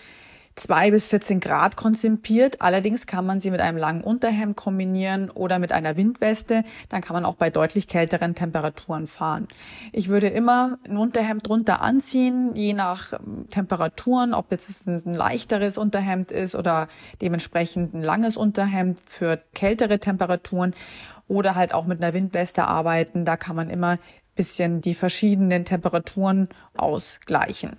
[0.56, 2.62] 2 bis 14 Grad konzipiert.
[2.62, 6.64] Allerdings kann man sie mit einem langen Unterhemd kombinieren oder mit einer Windweste.
[6.88, 9.48] Dann kann man auch bei deutlich kälteren Temperaturen fahren.
[9.92, 15.76] Ich würde immer ein Unterhemd drunter anziehen, je nach ähm, Temperaturen, ob jetzt ein leichteres
[15.76, 16.88] Unterhemd ist oder
[17.20, 20.74] dementsprechend ein langes Unterhemd für kältere Temperaturen
[21.28, 23.24] oder halt auch mit einer Windweste arbeiten.
[23.24, 23.98] Da kann man immer
[24.36, 27.78] bisschen die verschiedenen Temperaturen ausgleichen.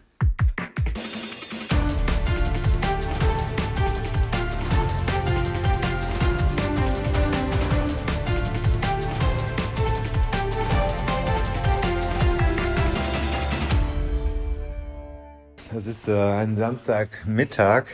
[15.87, 17.85] Ist äh, ein Samstagmittag.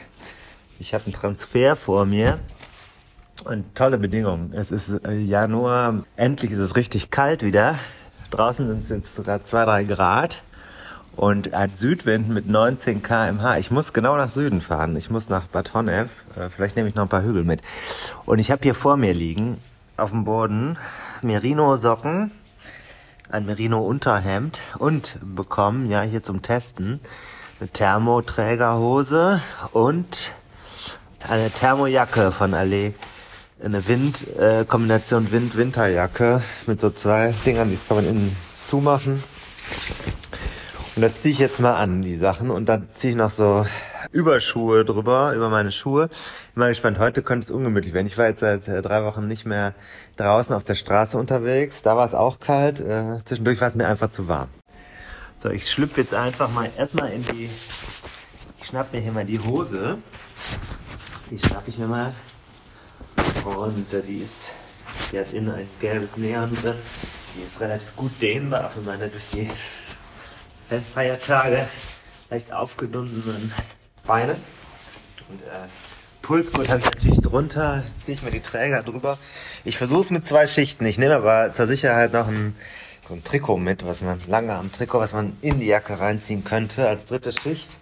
[0.79, 2.39] Ich habe einen Transfer vor mir
[3.45, 4.51] und tolle Bedingungen.
[4.53, 6.03] Es ist äh, Januar.
[6.15, 7.77] Endlich ist es richtig kalt wieder.
[8.31, 10.43] Draußen sind es jetzt sogar 2, 3 Grad
[11.15, 13.57] und ein Südwind mit 19 km/h.
[13.57, 14.95] Ich muss genau nach Süden fahren.
[14.95, 16.09] Ich muss nach Bad Honnef.
[16.35, 17.61] Äh, vielleicht nehme ich noch ein paar Hügel mit.
[18.25, 19.57] Und ich habe hier vor mir liegen
[19.97, 20.77] auf dem Boden
[21.21, 22.31] Merino-Socken,
[23.29, 26.99] ein Merino-Unterhemd und bekommen, ja, hier zum Testen,
[27.59, 30.31] eine Thermoträgerhose und
[31.27, 32.93] eine Thermojacke von Allee.
[33.63, 38.35] Eine Wind, äh, Kombination Wind-Winterjacke mit so zwei Dingern, die kann man innen
[38.65, 39.23] zumachen.
[40.95, 42.51] Und das ziehe ich jetzt mal an, die Sachen.
[42.51, 43.65] Und dann ziehe ich noch so
[44.11, 46.09] Überschuhe drüber, über meine Schuhe.
[46.11, 48.07] Ich bin mal gespannt, heute könnte es ungemütlich werden.
[48.07, 49.73] Ich war jetzt seit äh, drei Wochen nicht mehr
[50.17, 51.81] draußen auf der Straße unterwegs.
[51.81, 52.79] Da war es auch kalt.
[52.79, 54.49] Äh, zwischendurch war es mir einfach zu warm.
[55.43, 57.49] So, ich schlüpfe jetzt einfach mal erstmal in die.
[58.61, 59.97] Ich schnapp mir hier mal die Hose.
[61.29, 62.13] Die schnapp ich mir mal.
[63.43, 64.51] Und äh, die ist.
[65.11, 66.75] Die hat innen ein gelbes Neon drin.
[67.35, 69.49] Die ist relativ gut dehnbar für meine durch die
[70.93, 71.67] Feiertage
[72.29, 73.51] leicht aufgedunsenen
[74.07, 74.37] Beine.
[75.27, 75.67] Und äh,
[76.21, 77.83] Pulsgurt habe ich natürlich drunter.
[77.85, 79.17] Jetzt ziehe ich mir die Träger drüber.
[79.65, 80.85] Ich versuche es mit zwei Schichten.
[80.85, 82.55] Ich nehme aber zur Sicherheit noch ein
[83.05, 86.43] so ein Trikot mit, was man lange am Trikot, was man in die Jacke reinziehen
[86.43, 87.75] könnte als dritte Schicht.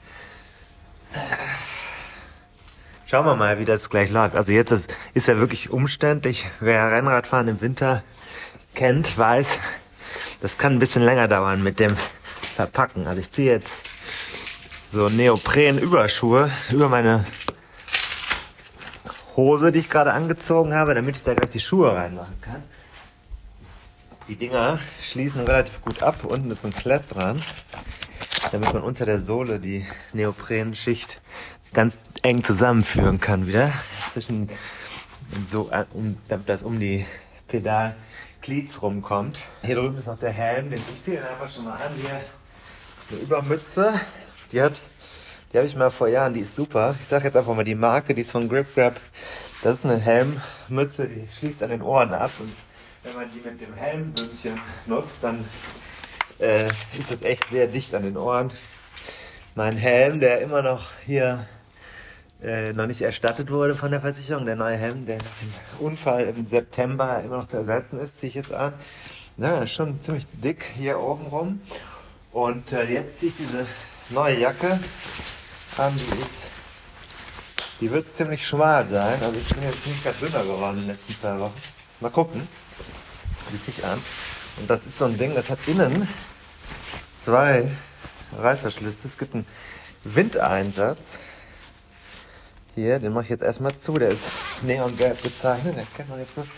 [3.05, 4.35] Schauen wir mal, wie das gleich läuft.
[4.35, 6.47] Also jetzt ist, ist ja wirklich umständlich.
[6.59, 8.03] Wer Rennradfahren im Winter
[8.73, 9.59] kennt, weiß,
[10.39, 11.95] das kann ein bisschen länger dauern mit dem
[12.55, 13.07] Verpacken.
[13.07, 13.83] Also ich ziehe jetzt
[14.89, 17.25] so Neopren-Überschuhe über meine
[19.35, 22.63] Hose, die ich gerade angezogen habe, damit ich da gleich die Schuhe reinmachen kann.
[24.31, 26.23] Die Dinger schließen relativ gut ab.
[26.23, 27.43] Unten ist ein Klett dran,
[28.53, 31.19] damit man unter der Sohle die Neoprenschicht
[31.73, 33.73] ganz eng zusammenführen kann wieder.
[34.13, 34.49] Zwischen
[35.49, 37.05] so, um, damit das um die
[37.49, 39.41] Pedalglieds rumkommt.
[39.63, 41.91] Hier drüben ist noch der Helm, den ich ziehe einfach schon mal an.
[42.01, 42.21] Hier
[43.09, 43.99] eine Übermütze.
[44.53, 44.79] Die hat,
[45.51, 46.95] die habe ich mal vor Jahren, die ist super.
[47.01, 48.95] Ich sage jetzt einfach mal die Marke, die ist von Grip Grab.
[49.61, 52.49] Das ist eine Helmmütze, die schließt an den Ohren ab und
[53.03, 55.45] wenn man die mit dem Helmbündchen nutzt, dann
[56.39, 58.51] äh, ist es echt sehr dicht an den Ohren.
[59.55, 61.47] Mein Helm, der immer noch hier
[62.43, 66.25] äh, noch nicht erstattet wurde von der Versicherung, der neue Helm, der nach dem Unfall
[66.25, 68.73] im September immer noch zu ersetzen ist, ziehe ich jetzt an.
[69.37, 71.61] Ist schon ziemlich dick hier oben rum.
[72.31, 73.65] Und äh, jetzt ziehe ich diese
[74.09, 74.79] neue Jacke
[75.77, 76.47] an, die ist,
[77.79, 79.21] die wird ziemlich schmal sein.
[79.21, 81.61] Also ich bin jetzt nicht gerade dünner geworden in den letzten zwei Wochen.
[81.99, 82.47] Mal gucken
[83.57, 84.01] sich an.
[84.57, 86.07] Und das ist so ein Ding, das hat innen
[87.23, 87.71] zwei
[88.37, 89.07] Reißverschlüsse.
[89.07, 89.45] Es gibt einen
[90.03, 91.19] Windeinsatz.
[92.75, 93.93] Hier, den mache ich jetzt erstmal zu.
[93.93, 95.77] Der ist neongelb gezeichnet.
[95.77, 96.49] Den kennt man jetzt nicht.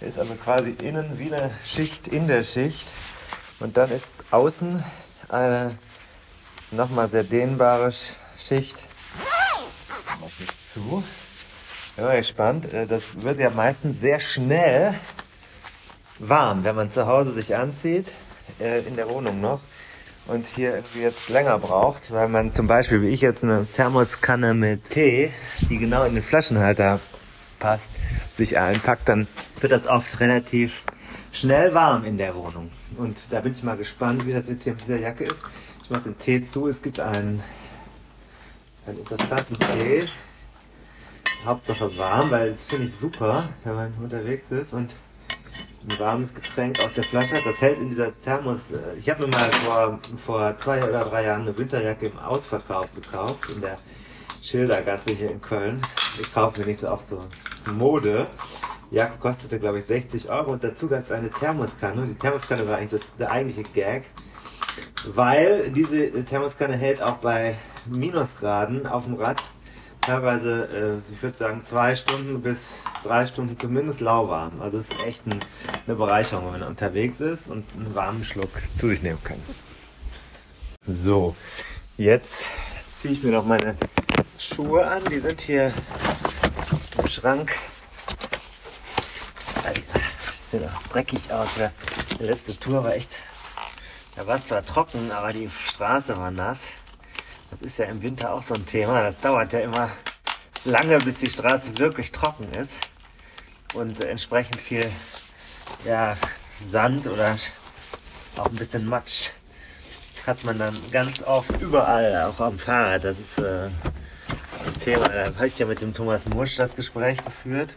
[0.00, 2.92] Der ist also quasi innen wie eine Schicht in der Schicht.
[3.60, 4.84] Und dann ist außen
[5.28, 5.76] eine
[6.70, 7.92] nochmal sehr dehnbare
[8.38, 8.84] Schicht.
[10.20, 11.02] Mach ich zu.
[11.96, 12.72] Mal gespannt.
[12.72, 14.94] Äh, das wird ja meistens sehr schnell
[16.18, 18.12] warm, wenn man zu Hause sich anzieht,
[18.60, 19.60] äh, in der Wohnung noch
[20.26, 24.54] und hier irgendwie jetzt länger braucht, weil man zum Beispiel, wie ich jetzt eine Thermoskanne
[24.54, 25.32] mit Tee,
[25.70, 27.00] die genau in den Flaschenhalter
[27.58, 27.90] passt,
[28.36, 29.26] sich einpackt, dann
[29.60, 30.84] wird das oft relativ
[31.32, 32.70] schnell warm in der Wohnung.
[32.96, 35.36] Und da bin ich mal gespannt, wie das jetzt hier mit dieser Jacke ist.
[35.82, 36.68] Ich mache den Tee zu.
[36.68, 37.42] Es gibt einen,
[38.86, 40.06] einen interessanten Tee.
[41.44, 44.92] Hauptsache warm, weil das finde ich super, wenn man unterwegs ist und
[45.88, 47.46] ein warmes Getränk aus der Flasche hat.
[47.46, 48.58] Das hält in dieser Thermos.
[48.72, 52.86] äh, Ich habe mir mal vor, vor zwei oder drei Jahren eine Winterjacke im Ausverkauf
[52.94, 53.78] gekauft, in der
[54.42, 55.80] Schildergasse hier in Köln.
[56.20, 57.20] Ich kaufe mir nicht so oft so
[57.72, 58.26] Mode.
[58.90, 62.00] Jacke kostete, glaube ich, 60 Euro und dazu gab es eine Thermoskanne.
[62.02, 64.04] Und die Thermoskanne war eigentlich das, der eigentliche Gag,
[65.14, 69.42] weil diese Thermoskanne hält auch bei Minusgraden auf dem Rad
[70.08, 72.66] teilweise, äh, ich würde sagen, zwei Stunden bis
[73.04, 74.62] drei Stunden zumindest lauwarm.
[74.62, 75.38] Also es ist echt ein,
[75.86, 79.36] eine Bereicherung, wenn man unterwegs ist und einen warmen Schluck zu sich nehmen kann.
[80.86, 81.36] So,
[81.98, 82.46] jetzt
[82.98, 83.76] ziehe ich mir noch meine
[84.38, 85.04] Schuhe an.
[85.10, 85.72] Die sind hier
[86.96, 87.54] im Schrank.
[89.76, 89.82] Die
[90.56, 91.48] sehen auch dreckig aus.
[92.18, 93.18] Die letzte Tour war echt,
[94.16, 96.68] da war zwar trocken, aber die Straße war nass.
[97.50, 99.02] Das ist ja im Winter auch so ein Thema.
[99.02, 99.90] Das dauert ja immer
[100.64, 102.74] lange, bis die Straße wirklich trocken ist.
[103.74, 104.90] Und entsprechend viel
[105.84, 106.16] ja,
[106.70, 107.36] Sand oder
[108.36, 109.30] auch ein bisschen Matsch
[110.28, 113.02] hat man dann ganz oft überall, auch am Fahrrad.
[113.02, 113.70] Das ist äh,
[114.66, 115.08] ein Thema.
[115.08, 117.74] Da habe ich ja mit dem Thomas Musch das Gespräch geführt.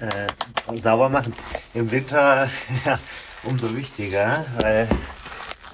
[0.00, 0.26] Äh,
[0.82, 1.34] sauber machen.
[1.72, 2.50] Im Winter
[2.84, 2.98] ja,
[3.44, 4.88] umso wichtiger, weil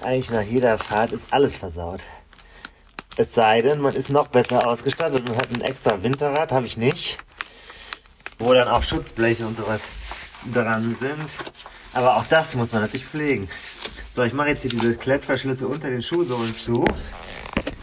[0.01, 2.05] eigentlich nach jeder Fahrt ist alles versaut.
[3.19, 6.77] Es sei denn, man ist noch besser ausgestattet und hat ein extra Winterrad, habe ich
[6.77, 7.17] nicht.
[8.37, 9.81] Wo dann auch Schutzbleche und sowas
[10.53, 11.35] dran sind.
[11.93, 13.49] Aber auch das muss man natürlich pflegen.
[14.13, 16.85] So, ich mache jetzt hier diese Klettverschlüsse unter den Schuhsohlen zu.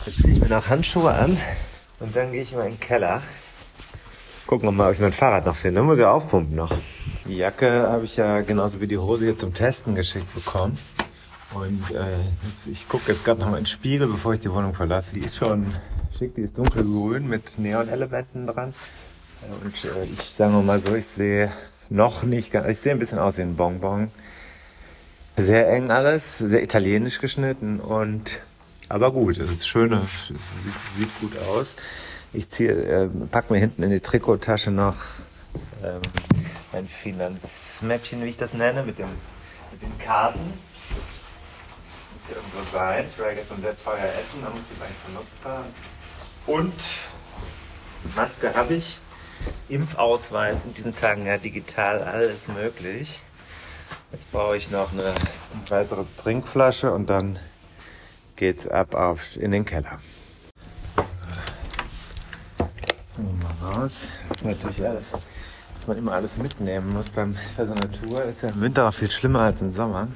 [0.06, 1.36] Jetzt ziehe ich mir noch Handschuhe an
[1.98, 3.20] und dann gehe ich mal in den Keller.
[4.46, 5.82] Gucken wir mal, ob ich mein Fahrrad noch finde.
[5.82, 6.76] Muss ja aufpumpen noch.
[7.24, 10.78] Die Jacke habe ich ja genauso wie die Hose hier zum Testen geschickt bekommen.
[11.54, 12.16] Und äh,
[12.70, 15.14] ich gucke jetzt gerade noch mal in den Spiegel, bevor ich die Wohnung verlasse.
[15.14, 15.74] Die ist schon
[16.18, 18.74] schick, die ist dunkelgrün mit Neonelementen dran.
[19.42, 21.52] Äh, Und äh, ich sage mal so, ich sehe
[21.90, 24.10] noch nicht ganz, ich sehe ein bisschen aus wie ein Bonbon.
[25.36, 28.38] Sehr eng alles, sehr italienisch geschnitten und
[28.88, 30.38] aber gut, es ist schön, es sieht,
[30.96, 31.74] sieht gut aus.
[32.32, 34.96] Ich ziehe, äh, pack mir hinten in die Trikottasche noch
[35.82, 36.02] ähm,
[36.72, 39.08] mein Finanzmäppchen, wie ich das nenne, mit, dem,
[39.72, 40.52] mit den Karten.
[42.26, 43.06] Hier irgendwo sein.
[43.08, 45.72] Ich war ja gestern sehr teuer essen, da muss ich gleich benutzt haben.
[46.46, 46.74] Und
[48.14, 49.00] Maske habe ich.
[49.68, 53.20] Impfausweis in diesen Tagen ja digital alles möglich.
[54.12, 55.12] Jetzt brauche ich noch eine
[55.68, 57.38] weitere Trinkflasche und dann
[58.36, 59.98] geht's ab auf in den Keller.
[63.16, 64.06] Mal raus.
[64.28, 65.06] Das ist natürlich alles,
[65.74, 67.26] dass man immer alles mitnehmen muss bei
[67.66, 68.22] so einer Tour.
[68.22, 70.08] Ist ja im Winter auch viel schlimmer als im Sommer.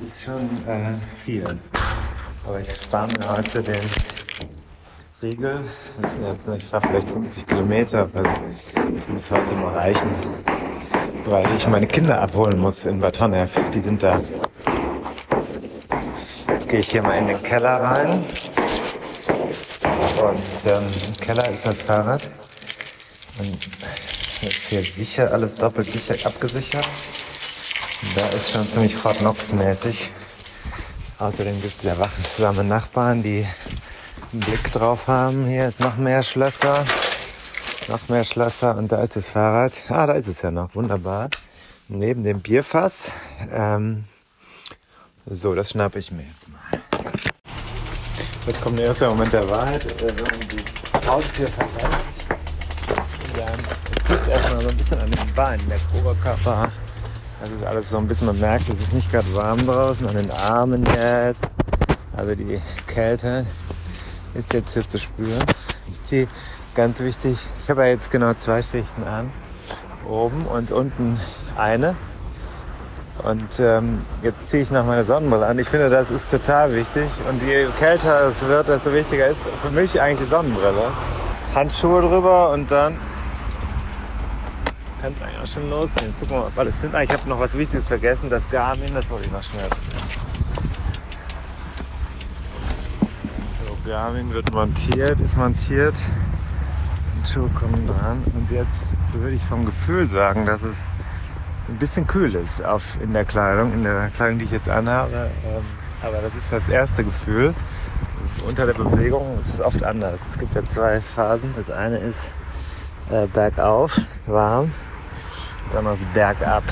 [0.00, 1.44] Das ist schon äh, viel.
[2.46, 3.80] Aber ich spare mir heute den
[5.20, 5.60] Riegel.
[6.00, 8.08] Das sind jetzt, ich fahre vielleicht 50 Kilometer.
[8.14, 8.30] Also
[8.94, 10.08] das muss heute mal reichen.
[11.26, 13.20] Weil ich meine Kinder abholen muss in Bad.
[13.74, 14.22] Die sind da.
[16.48, 18.24] Jetzt gehe ich hier mal in den Keller rein.
[20.22, 22.30] Und ähm, im Keller ist das Fahrrad.
[23.38, 23.58] Und
[24.40, 26.88] jetzt hier sicher, alles doppelt sicher abgesichert.
[28.16, 30.10] Da ist schon ziemlich Fort Knox-mäßig.
[31.18, 33.46] Außerdem gibt es sehr wachsame Nachbarn, die
[34.32, 35.46] einen Blick drauf haben.
[35.46, 36.84] Hier ist noch mehr Schlösser.
[37.88, 39.72] Noch mehr Schlösser und da ist das Fahrrad.
[39.88, 40.74] Ah, da ist es ja noch.
[40.74, 41.28] Wunderbar.
[41.88, 43.12] Neben dem Bierfass.
[43.52, 44.04] Ähm,
[45.26, 46.80] so, das schnappe ich mir jetzt mal.
[48.46, 49.84] Jetzt kommt der erste Moment der Wahrheit.
[50.00, 52.24] Äh, Wenn man die Haustier verlässt,
[53.36, 53.60] dann
[54.06, 56.72] zieht erstmal so ein bisschen an den Beinen, der Oberkörper.
[57.40, 60.16] Das ist alles so ein bisschen, man merkt, es ist nicht gerade warm draußen, an
[60.16, 61.40] den Armen jetzt.
[62.14, 63.46] Also die Kälte
[64.34, 65.44] ist jetzt hier zu spüren.
[65.90, 66.28] Ich ziehe,
[66.74, 69.32] ganz wichtig, ich habe ja jetzt genau zwei Schichten an.
[70.06, 71.18] Oben und unten
[71.56, 71.96] eine.
[73.22, 75.58] Und ähm, jetzt ziehe ich noch meine Sonnenbrille an.
[75.58, 77.08] Ich finde, das ist total wichtig.
[77.26, 80.92] Und je kälter es wird, desto wichtiger ist für mich eigentlich die Sonnenbrille.
[81.54, 82.96] Handschuhe drüber und dann
[85.00, 85.88] kann es eigentlich auch schon los.
[86.00, 86.94] Jetzt gucken wir mal, alles stimmt.
[87.02, 88.28] Ich habe noch was Wichtiges vergessen.
[88.28, 89.68] Das Garmin, das wollte ich noch schnell.
[93.66, 95.98] So, Garmin wird montiert, ist montiert.
[97.22, 98.22] Die Schuhe kommen dran.
[98.34, 98.68] Und jetzt
[99.12, 100.88] würde ich vom Gefühl sagen, dass es
[101.68, 105.30] ein bisschen kühl ist auf, in der Kleidung, in der Kleidung, die ich jetzt anhabe.
[105.46, 105.62] Ähm,
[106.02, 107.54] aber das ist das erste Gefühl.
[108.46, 110.20] Unter der Bewegung ist es oft anders.
[110.30, 111.54] Es gibt ja zwei Phasen.
[111.56, 112.30] Das eine ist
[113.10, 114.72] äh, bergauf, warm.
[115.76, 116.64] Andere ist bergab,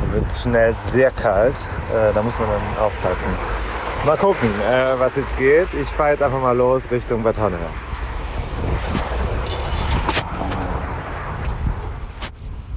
[0.00, 1.56] Dann wird es schnell sehr kalt.
[1.92, 3.26] Äh, da muss man dann aufpassen.
[4.06, 5.68] Mal gucken, äh, was jetzt geht.
[5.80, 7.58] Ich fahre jetzt einfach mal los Richtung Bad Honneur.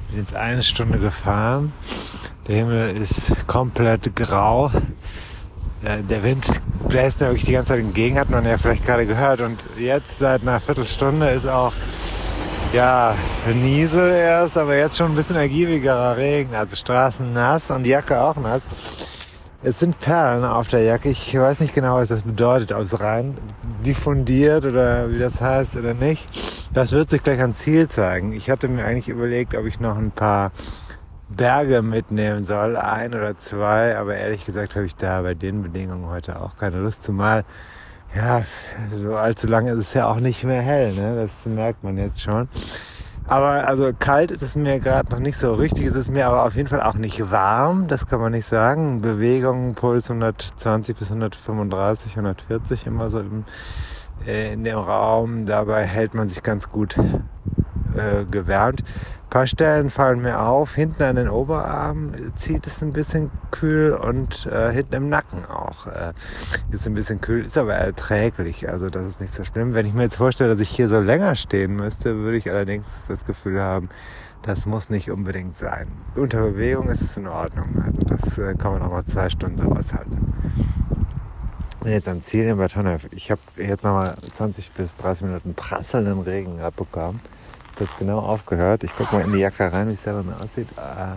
[0.09, 1.73] Bin jetzt eine Stunde gefahren.
[2.47, 4.71] Der Himmel ist komplett grau.
[5.81, 6.47] Der Wind
[6.87, 9.41] bläst ja wirklich die ganze Zeit entgegen, hat man ja vielleicht gerade gehört.
[9.41, 11.73] Und jetzt seit einer Viertelstunde ist auch
[12.73, 13.15] ja,
[13.63, 16.53] Niesel erst, aber jetzt schon ein bisschen ergiebigerer Regen.
[16.53, 18.63] Also Straßen nass und Jacke auch nass.
[19.63, 21.09] Es sind Perlen auf der Jacke.
[21.09, 23.37] Ich weiß nicht genau, was das bedeutet, ob es rein
[23.85, 26.27] diffundiert oder wie das heißt oder nicht.
[26.73, 28.33] Das wird sich gleich am Ziel zeigen.
[28.33, 30.51] Ich hatte mir eigentlich überlegt, ob ich noch ein paar
[31.29, 36.07] Berge mitnehmen soll, ein oder zwei, aber ehrlich gesagt habe ich da bei den Bedingungen
[36.07, 37.43] heute auch keine Lust, zumal
[38.17, 38.43] ja,
[38.95, 41.15] so allzu lange ist es ja auch nicht mehr hell, ne?
[41.27, 42.47] Das merkt man jetzt schon.
[43.27, 45.85] Aber also kalt ist es mir gerade noch nicht so richtig.
[45.85, 49.01] Es ist mir aber auf jeden Fall auch nicht warm, das kann man nicht sagen.
[49.01, 53.43] Bewegung, Puls 120 bis 135, 140 immer so im,
[54.25, 55.45] äh, in dem Raum.
[55.45, 56.97] Dabei hält man sich ganz gut
[57.97, 58.83] äh, gewärmt.
[59.27, 60.75] Ein paar Stellen fallen mir auf.
[60.75, 65.85] Hinten an den Oberarmen zieht es ein bisschen kühl und äh, hinten im Nacken auch
[65.87, 66.13] äh,
[66.71, 68.69] ist ein bisschen kühl, ist aber erträglich.
[68.69, 69.73] Also das ist nicht so schlimm.
[69.73, 73.07] Wenn ich mir jetzt vorstelle, dass ich hier so länger stehen müsste, würde ich allerdings
[73.07, 73.89] das Gefühl haben,
[74.43, 75.89] das muss nicht unbedingt sein.
[76.15, 77.83] Unter Bewegung ist es in Ordnung.
[77.85, 80.33] Also das äh, kann man auch mal zwei Stunden so aushalten.
[81.83, 82.73] Bin jetzt am Ziel in Bad
[83.11, 87.19] Ich habe jetzt nochmal 20 bis 30 Minuten prasselnden Regen abbekommen
[87.79, 88.83] jetzt genau aufgehört.
[88.83, 90.67] Ich gucke mal in die Jacke rein, wie es da dann aussieht.
[90.77, 91.15] Ah,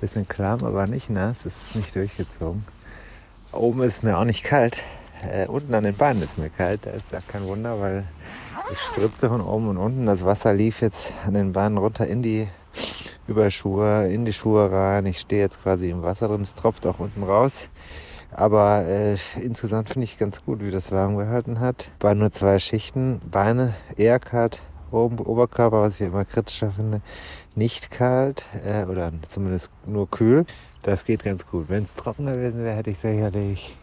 [0.00, 1.46] bisschen klamm, aber nicht nass.
[1.46, 2.64] Es ist nicht durchgezogen.
[3.52, 4.82] Oben ist mir auch nicht kalt.
[5.22, 6.84] Äh, unten an den Beinen ist mir kalt.
[6.84, 8.04] Da ist ja kein Wunder, weil
[8.70, 10.06] es spritzte von oben und unten.
[10.06, 12.48] Das Wasser lief jetzt an den Beinen runter in die
[13.26, 15.06] Überschuhe, in die Schuhe rein.
[15.06, 16.42] Ich stehe jetzt quasi im Wasser drin.
[16.42, 17.68] Es tropft auch unten raus.
[18.32, 21.88] Aber äh, insgesamt finde ich ganz gut, wie das warm gehalten hat.
[22.00, 23.20] Bei nur zwei Schichten.
[23.30, 24.60] Beine eher kalt,
[24.94, 27.00] Oberkörper, was ich immer kritischer finde,
[27.54, 30.46] nicht kalt äh, oder zumindest nur kühl.
[30.82, 31.68] Das geht ganz gut.
[31.68, 33.76] Wenn es trocken gewesen wäre, hätte ich sicherlich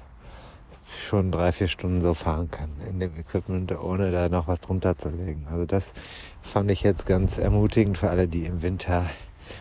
[1.07, 4.97] schon drei, vier Stunden so fahren können in dem Equipment, ohne da noch was drunter
[4.97, 5.47] zu legen.
[5.49, 5.93] Also das
[6.41, 9.05] fand ich jetzt ganz ermutigend für alle, die im Winter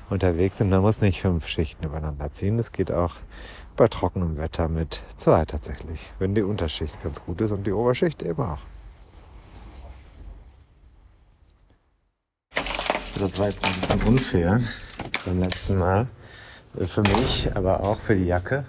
[0.09, 0.71] unterwegs sind.
[0.71, 2.57] Man muss nicht fünf Schichten übereinander ziehen.
[2.57, 3.15] Das geht auch
[3.77, 8.23] bei trockenem Wetter mit zwei tatsächlich, wenn die Unterschicht ganz gut ist und die Oberschicht
[8.23, 8.59] eben auch.
[13.19, 14.61] Das war jetzt ein bisschen unfair
[15.27, 16.07] beim letzten Mal.
[16.87, 18.65] Für mich, aber auch für die Jacke.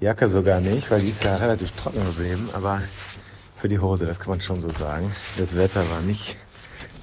[0.00, 2.80] Die Jacke sogar nicht, weil die ist ja relativ trocken geblieben, aber
[3.54, 5.12] für die Hose, das kann man schon so sagen.
[5.38, 6.36] Das Wetter war nicht,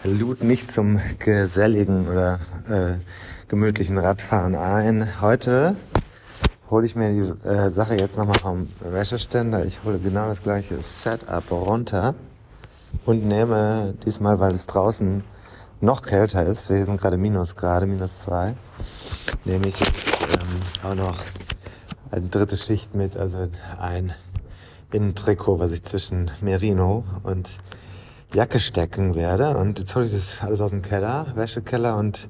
[0.03, 5.21] lud nicht zum geselligen oder äh, gemütlichen Radfahren ein.
[5.21, 5.75] Heute
[6.69, 9.65] hole ich mir die äh, Sache jetzt nochmal vom Wäscheständer.
[9.65, 12.15] Ich hole genau das gleiche Setup runter
[13.05, 15.23] und nehme diesmal, weil es draußen
[15.83, 18.55] noch kälter ist, wir sind gerade Minusgrade, minus zwei,
[19.43, 21.17] nehme ich jetzt ähm, auch noch
[22.09, 24.13] eine dritte Schicht mit, also ein
[24.93, 27.57] Innentrikot, was ich zwischen Merino und
[28.33, 29.57] Jacke stecken werde.
[29.57, 32.29] Und jetzt hole ich das alles aus dem Keller, Wäschekeller und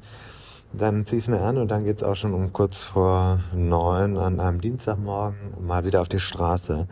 [0.74, 3.40] dann ziehe ich es mir an und dann geht es auch schon um kurz vor
[3.54, 6.88] neun an einem Dienstagmorgen mal wieder auf die Straße.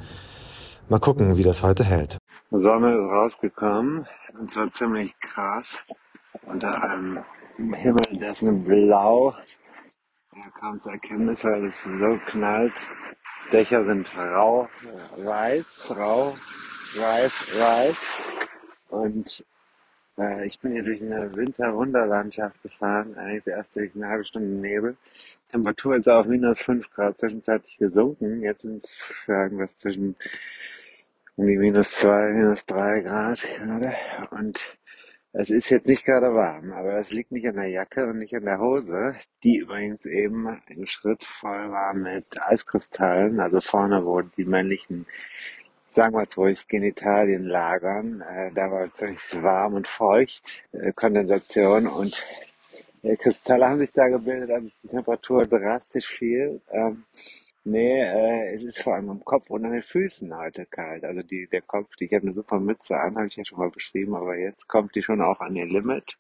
[0.90, 2.20] Mal gucken, wie das heute hält.
[2.52, 4.06] Sonne ist rausgekommen
[4.40, 5.80] und zwar ziemlich krass
[6.44, 7.24] unter einem
[7.58, 9.36] Himmel, dessen Blau
[10.36, 12.90] ja, kaum zu erkennen ist, weil es so knallt.
[13.52, 14.70] Dächer sind rau,
[15.18, 16.38] weiß, rau,
[16.96, 17.98] weiß, weiß.
[18.90, 19.46] Und
[20.18, 24.96] äh, ich bin hier durch eine Winterwunderlandschaft gefahren, eigentlich erst durch eine halbe Stunde Nebel.
[25.50, 28.42] Temperatur ist auf minus 5 Grad zwischenzeitlich gesunken.
[28.42, 30.16] Jetzt sind es irgendwas zwischen
[31.36, 33.94] um die minus 2, minus 3 Grad gerade.
[34.32, 34.78] Und
[35.34, 38.36] es ist jetzt nicht gerade warm, aber das liegt nicht an der Jacke und nicht
[38.36, 44.22] an der Hose, die übrigens eben einen Schritt voll war mit Eiskristallen, also vorne, wo
[44.22, 45.06] die männlichen,
[45.90, 48.22] sagen wir es ruhig, Genitalien lagern.
[48.22, 52.26] Äh, da war es ziemlich warm und feucht, äh, Kondensation und
[53.04, 56.60] äh, Kristalle haben sich da gebildet, als die Temperatur drastisch fiel.
[56.72, 57.06] Ähm,
[57.64, 61.04] Nee, äh, es ist vor allem am Kopf und an den Füßen heute kalt.
[61.04, 63.60] Also die, der Kopf, die, ich habe eine super Mütze an, habe ich ja schon
[63.60, 66.18] mal beschrieben, aber jetzt kommt die schon auch an ihr Limit.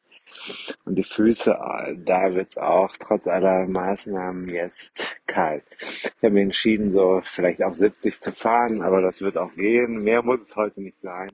[0.85, 5.63] Und die Füße, äh, da wird's auch trotz aller Maßnahmen jetzt kalt.
[5.79, 10.03] Ich habe mir entschieden, so vielleicht auf 70 zu fahren, aber das wird auch gehen.
[10.03, 11.29] Mehr muss es heute nicht sein.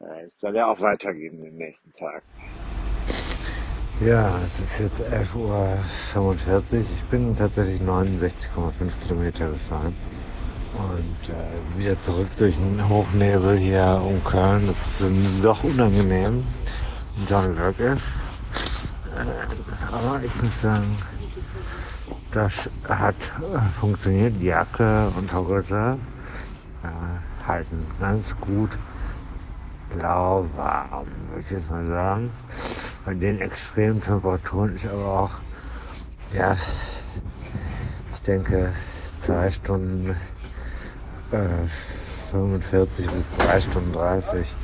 [0.00, 2.26] Äh, es soll ja auch weitergehen in den nächsten Tagen.
[4.04, 6.62] Ja, es ist jetzt 11.45 Uhr.
[6.72, 8.48] Ich bin tatsächlich 69,5
[9.06, 9.94] Kilometer gefahren.
[10.76, 14.66] Und äh, wieder zurück durch den Hochnebel hier um Köln.
[14.66, 15.12] Das ist
[15.44, 16.42] doch unangenehm.
[17.28, 17.98] Johnny Glück
[19.92, 20.96] aber ich muss sagen,
[22.32, 24.34] das hat äh, funktioniert.
[24.40, 25.98] Die Jacke und Hose
[26.82, 28.70] äh, halten ganz gut
[29.96, 32.30] lauwarm, würde ich jetzt mal sagen.
[33.04, 35.30] Bei den extremen Temperaturen ist aber auch,
[36.32, 36.56] ja,
[38.12, 38.72] ich denke,
[39.18, 40.16] zwei Stunden
[41.32, 41.68] äh,
[42.30, 44.56] 45 bis drei Stunden 30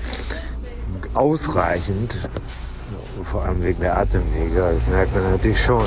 [1.14, 2.18] ausreichend
[3.24, 5.84] vor allem wegen der Atemwege, das merkt man natürlich schon.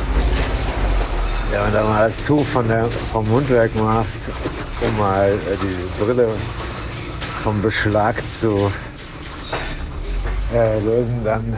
[1.51, 4.29] Wenn da mal das Tuch von der, vom Mundwerk macht,
[4.81, 6.29] um mal äh, die Brille
[7.43, 8.71] vom Beschlag zu
[10.53, 11.57] äh, lösen, dann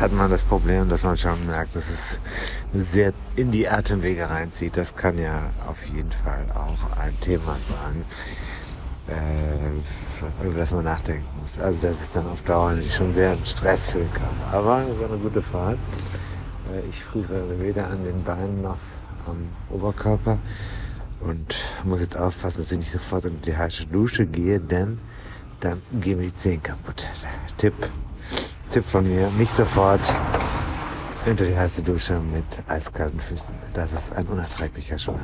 [0.00, 2.18] hat man das Problem, dass man schon merkt, dass es
[2.72, 4.76] sehr in die Atemwege reinzieht.
[4.76, 8.04] Das kann ja auf jeden Fall auch ein Thema sein
[9.08, 11.58] äh, über das man nachdenken muss.
[11.58, 14.52] Also das ist dann auf Dauer schon sehr ein Stress für den Körper.
[14.52, 15.78] Aber es war eine gute Fahrt.
[16.72, 18.78] Äh, ich friere weder an den Beinen noch
[19.26, 20.38] am Oberkörper
[21.20, 24.98] und muss jetzt aufpassen, dass ich nicht sofort in die heiße Dusche gehe, denn
[25.60, 27.06] dann gehen mir die Zehen kaputt.
[27.56, 27.74] Tipp,
[28.74, 30.00] Tipp von mir, nicht sofort
[31.24, 33.54] hinter die heiße Dusche mit eiskalten Füßen.
[33.72, 35.20] Das ist ein unerträglicher Schmerz.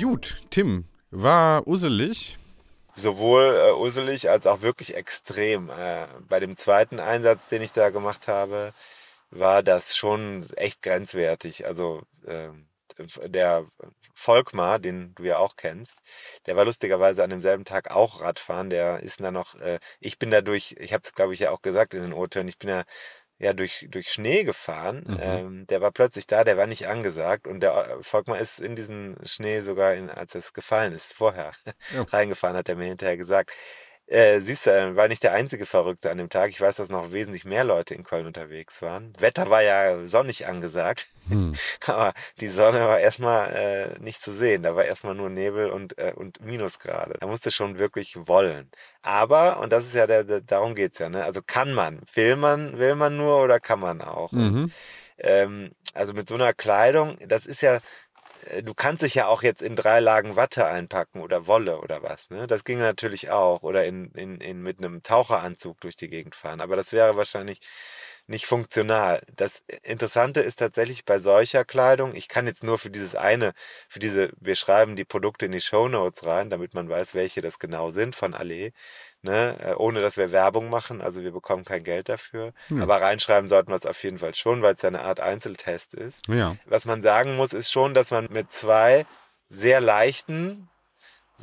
[0.00, 2.38] Gut, Tim, war uselig.
[2.96, 5.70] Sowohl äh, uselig als auch wirklich extrem.
[5.70, 8.72] Äh, bei dem zweiten Einsatz, den ich da gemacht habe,
[9.30, 11.66] war das schon echt grenzwertig.
[11.66, 12.48] Also äh,
[13.26, 13.66] der
[14.14, 15.98] Volkmar, den du ja auch kennst,
[16.46, 18.70] der war lustigerweise an demselben Tag auch Radfahren.
[18.70, 21.60] Der ist da noch, äh, ich bin dadurch, ich habe es glaube ich ja auch
[21.62, 22.84] gesagt in den O-Tönen, ich bin ja
[23.38, 25.04] ja durch, durch Schnee gefahren.
[25.06, 25.18] Mhm.
[25.20, 28.76] Ähm, der war plötzlich da, der war nicht angesagt und der äh, Volkmar ist in
[28.76, 31.52] diesen Schnee sogar, in, als es gefallen ist, vorher
[31.94, 32.02] ja.
[32.12, 33.52] reingefahren, hat er mir hinterher gesagt.
[34.08, 36.50] Äh, siehst du, war nicht der einzige Verrückte an dem Tag.
[36.50, 39.12] Ich weiß, dass noch wesentlich mehr Leute in Köln unterwegs waren.
[39.18, 41.54] Wetter war ja sonnig angesagt, hm.
[41.86, 44.62] aber die Sonne war erstmal äh, nicht zu sehen.
[44.62, 47.16] Da war erstmal nur Nebel und, äh, und Minusgrade.
[47.18, 48.70] Da musste schon wirklich wollen.
[49.02, 51.24] Aber, und das ist ja der, der darum geht's ja, ne?
[51.24, 54.30] Also kann man, will man, will man nur oder kann man auch?
[54.30, 54.70] Mhm.
[55.18, 57.80] Ähm, also mit so einer Kleidung, das ist ja, äh,
[58.62, 62.30] du kannst dich ja auch jetzt in drei Lagen Watte einpacken oder Wolle oder was,
[62.30, 62.46] ne?
[62.46, 63.62] Das ginge natürlich auch.
[63.62, 66.60] Oder in, in, in mit einem Taucheranzug durch die Gegend fahren.
[66.60, 67.60] Aber das wäre wahrscheinlich
[68.26, 69.22] nicht funktional.
[69.36, 73.52] Das Interessante ist tatsächlich bei solcher Kleidung, ich kann jetzt nur für dieses eine,
[73.88, 77.40] für diese, wir schreiben die Produkte in die Show Notes rein, damit man weiß, welche
[77.40, 78.72] das genau sind von Allee
[79.26, 79.56] ne?
[79.60, 81.02] Äh, ohne dass wir Werbung machen.
[81.02, 82.54] Also wir bekommen kein Geld dafür.
[82.68, 82.80] Hm.
[82.80, 85.92] Aber reinschreiben sollten wir es auf jeden Fall schon, weil es ja eine Art Einzeltest
[85.92, 86.26] ist.
[86.28, 86.56] Ja.
[86.64, 89.04] Was man sagen muss, ist schon, dass man mit zwei
[89.50, 90.68] sehr leichten,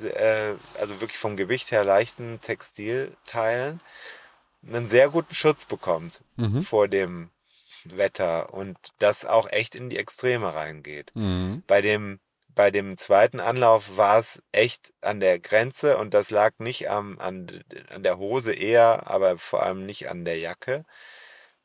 [0.01, 3.81] äh, also wirklich vom Gewicht her leichten Textilteilen
[4.67, 6.61] einen sehr guten Schutz bekommt mhm.
[6.61, 7.29] vor dem
[7.85, 11.11] Wetter und das auch echt in die Extreme reingeht.
[11.15, 11.63] Mhm.
[11.67, 12.19] Bei dem
[12.55, 17.19] bei dem zweiten Anlauf war es echt an der Grenze und das lag nicht am,
[17.19, 17.47] an,
[17.89, 20.85] an der Hose eher, aber vor allem nicht an der Jacke.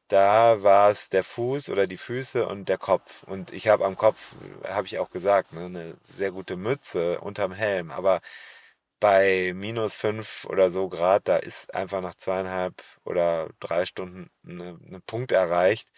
[0.08, 3.24] Da war es der Fuß oder die Füße und der Kopf.
[3.24, 4.34] Und ich habe am Kopf,
[4.64, 7.90] habe ich auch gesagt, ne, eine sehr gute Mütze unterm Helm.
[7.90, 8.20] Aber
[9.00, 14.78] bei minus fünf oder so Grad, da ist einfach nach zweieinhalb oder drei Stunden eine,
[14.86, 15.88] eine Punkt erreicht,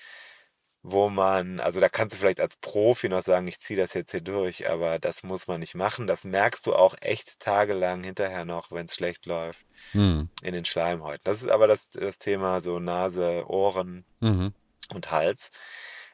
[0.82, 4.12] wo man, also da kannst du vielleicht als Profi noch sagen, ich ziehe das jetzt
[4.12, 6.06] hier durch, aber das muss man nicht machen.
[6.06, 10.30] Das merkst du auch echt tagelang hinterher noch, wenn es schlecht läuft, hm.
[10.42, 11.20] in den Schleimhäuten.
[11.24, 14.54] Das ist aber das, das Thema so Nase, Ohren mhm.
[14.94, 15.50] und Hals.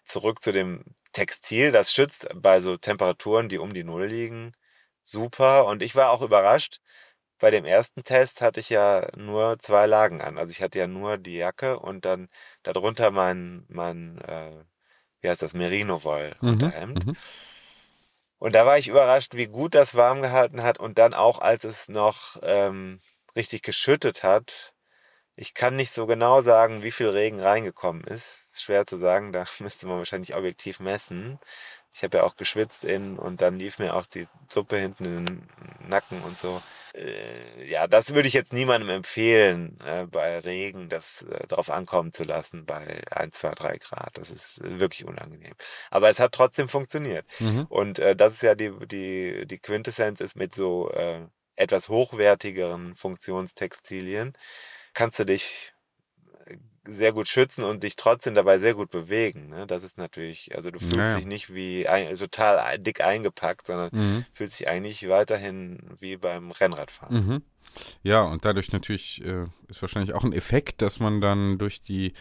[0.04, 4.52] Zurück zu dem Textil, das schützt bei so Temperaturen, die um die Null liegen,
[5.02, 5.66] super.
[5.66, 6.80] Und ich war auch überrascht,
[7.38, 10.38] bei dem ersten Test hatte ich ja nur zwei Lagen an.
[10.38, 12.28] Also ich hatte ja nur die Jacke und dann
[12.62, 14.64] darunter mein, mein äh,
[15.20, 17.06] wie heißt das, Merino-Woll-Unterhemd.
[17.06, 17.16] Mhm, mhm,
[18.38, 20.78] und da war ich überrascht, wie gut das warm gehalten hat.
[20.78, 23.00] Und dann auch, als es noch ähm,
[23.34, 24.74] richtig geschüttet hat.
[25.36, 28.40] Ich kann nicht so genau sagen, wie viel Regen reingekommen ist.
[28.52, 31.38] ist schwer zu sagen, da müsste man wahrscheinlich objektiv messen.
[31.92, 35.26] Ich habe ja auch geschwitzt in und dann lief mir auch die Suppe hinten in
[35.26, 35.48] den
[35.88, 36.62] Nacken und so.
[36.96, 42.12] Äh, ja, das würde ich jetzt niemandem empfehlen, äh, bei Regen das äh, drauf ankommen
[42.12, 44.18] zu lassen bei 1, 2, 3 Grad.
[44.18, 45.54] Das ist wirklich unangenehm.
[45.90, 47.26] Aber es hat trotzdem funktioniert.
[47.40, 47.66] Mhm.
[47.68, 52.94] Und äh, das ist ja die, die, die Quintessenz ist mit so äh, etwas hochwertigeren
[52.94, 54.36] Funktionstextilien
[54.96, 55.74] kannst du dich
[56.86, 59.48] sehr gut schützen und dich trotzdem dabei sehr gut bewegen.
[59.48, 59.66] Ne?
[59.66, 61.16] Das ist natürlich, also du fühlst Naja.
[61.16, 64.24] dich nicht wie ein, total dick eingepackt, sondern Mhm.
[64.32, 67.26] fühlst dich eigentlich weiterhin wie beim Rennradfahren.
[67.26, 67.42] Mhm.
[68.02, 72.14] Ja, und dadurch natürlich äh, ist wahrscheinlich auch ein Effekt, dass man dann durch die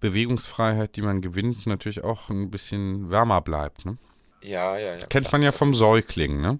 [0.00, 3.84] Bewegungsfreiheit, die man gewinnt, natürlich auch ein bisschen wärmer bleibt.
[3.84, 3.96] Ne?
[4.42, 5.06] Ja, ja, ja.
[5.06, 5.32] Kennt klar.
[5.32, 6.58] man ja vom Säugling, ne?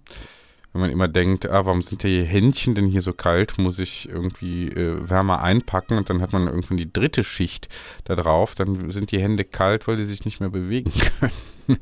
[0.74, 4.08] Wenn man immer denkt, ah, warum sind die Händchen denn hier so kalt, muss ich
[4.08, 7.68] irgendwie äh, wärmer einpacken und dann hat man irgendwann die dritte Schicht
[8.02, 11.32] da drauf, dann sind die Hände kalt, weil die sich nicht mehr bewegen können.
[11.68, 11.78] Mhm.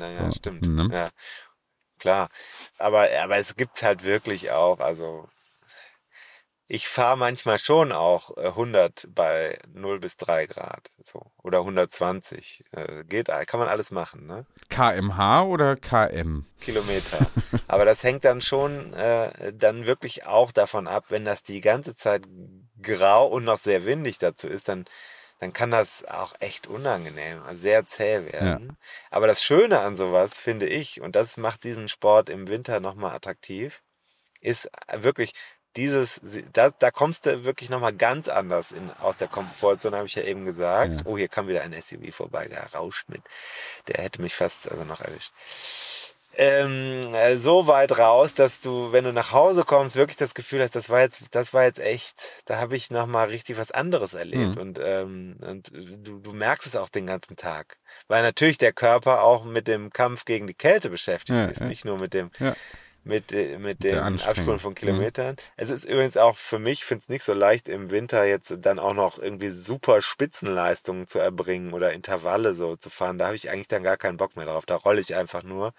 [0.00, 0.66] Naja, So, stimmt.
[0.66, 0.88] ne?
[0.92, 1.08] Ja,
[2.00, 2.28] klar.
[2.78, 5.28] Aber, aber es gibt halt wirklich auch, also
[6.68, 10.90] ich fahre manchmal schon auch äh, 100 bei 0 bis 3 Grad.
[11.02, 11.30] So.
[11.42, 12.64] Oder 120.
[12.72, 14.46] Äh, geht, kann man alles machen, ne?
[14.68, 16.44] KMH oder KM?
[16.60, 17.26] Kilometer.
[17.68, 21.94] Aber das hängt dann schon äh, dann wirklich auch davon ab, wenn das die ganze
[21.94, 22.22] Zeit
[22.82, 24.86] grau und noch sehr windig dazu ist, dann,
[25.38, 28.76] dann kann das auch echt unangenehm, also sehr zäh werden.
[29.10, 33.14] Aber das Schöne an sowas, finde ich, und das macht diesen Sport im Winter nochmal
[33.14, 33.82] attraktiv,
[34.40, 35.32] ist wirklich
[35.76, 36.20] dieses,
[36.52, 40.22] da, da kommst du wirklich nochmal ganz anders in, aus der Komfortzone, habe ich ja
[40.22, 40.92] eben gesagt.
[40.94, 41.00] Ja.
[41.04, 43.22] Oh, hier kam wieder ein SUV vorbei, der rauscht mit.
[43.88, 45.32] Der hätte mich fast also noch erwischt
[46.38, 50.62] ähm, äh, so weit raus, dass du, wenn du nach Hause kommst, wirklich das Gefühl
[50.62, 53.70] hast, das war jetzt, das war jetzt echt, da habe ich noch mal richtig was
[53.70, 54.60] anderes erlebt Mhm.
[54.60, 59.22] und ähm, und du, du merkst es auch den ganzen Tag, weil natürlich der Körper
[59.22, 61.66] auch mit dem Kampf gegen die Kälte beschäftigt Ja, ist, ja.
[61.66, 62.54] nicht nur mit dem Ja.
[63.06, 64.20] Mit, äh, mit Anstrengung.
[64.20, 64.74] Abspulen von Mhm.
[64.74, 65.36] Kilometern.
[65.56, 68.78] Es ist übrigens auch für mich, finde es nicht so leicht im Winter jetzt dann
[68.78, 73.18] auch noch irgendwie super Spitzenleistungen zu erbringen oder Intervalle so zu fahren.
[73.18, 74.66] Da habe ich eigentlich dann gar keinen Bock mehr drauf.
[74.66, 75.72] Da rolle ich einfach nur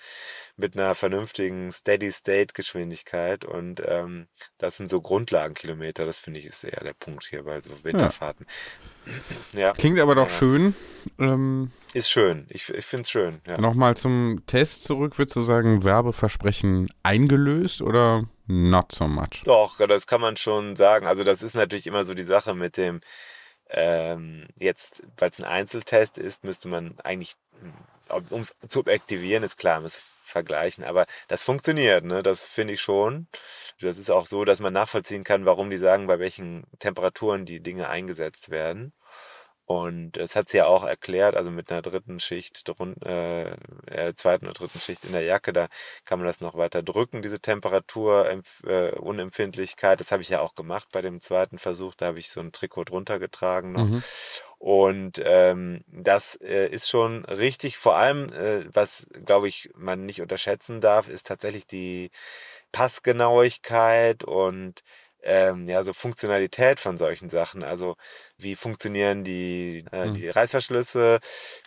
[0.55, 6.05] mit einer vernünftigen Steady-State-Geschwindigkeit und ähm, das sind so Grundlagenkilometer.
[6.05, 8.45] Das finde ich ist eher der Punkt hier bei so Winterfahrten.
[8.47, 8.53] Ja,
[9.78, 10.38] Klingt aber doch Ja.
[10.38, 10.76] schön.
[11.20, 12.45] Ähm, ist schön.
[12.49, 13.41] Ich, ich finde es schön.
[13.47, 13.60] Ja.
[13.60, 15.18] Nochmal zum Test zurück.
[15.18, 19.43] Würdest du sagen, Werbeversprechen eingelöst oder not so much?
[19.45, 21.08] Doch, das kann man schon sagen.
[21.08, 23.01] Also das ist natürlich immer so die Sache mit dem,
[23.70, 27.36] ähm, jetzt, weil es ein Einzeltest ist, müsste man eigentlich,
[28.30, 32.22] um es zu objektivieren, ist klar, muss vergleichen, aber das funktioniert, ne?
[32.22, 33.28] Das finde ich schon.
[33.80, 37.62] Das ist auch so, dass man nachvollziehen kann, warum die sagen, bei welchen Temperaturen die
[37.62, 38.91] Dinge eingesetzt werden.
[39.68, 43.51] Und das hat sie ja auch erklärt, also mit einer dritten Schicht, drun, äh,
[43.88, 45.68] äh, zweiten oder dritten Schicht in der Jacke, da
[46.05, 49.99] kann man das noch weiter drücken, diese Temperatur, äh, Unempfindlichkeit.
[49.99, 52.53] Das habe ich ja auch gemacht bei dem zweiten Versuch, da habe ich so ein
[52.53, 53.84] Trikot drunter getragen noch.
[53.84, 54.03] Mhm.
[54.57, 57.78] Und ähm, das äh, ist schon richtig.
[57.78, 62.09] Vor allem, äh, was, glaube ich, man nicht unterschätzen darf, ist tatsächlich die
[62.72, 64.82] Passgenauigkeit und
[65.24, 67.63] ähm, ja, so Funktionalität von solchen Sachen.
[67.63, 67.97] Also
[68.38, 71.20] wie funktionieren die, äh, die Reißverschlüsse?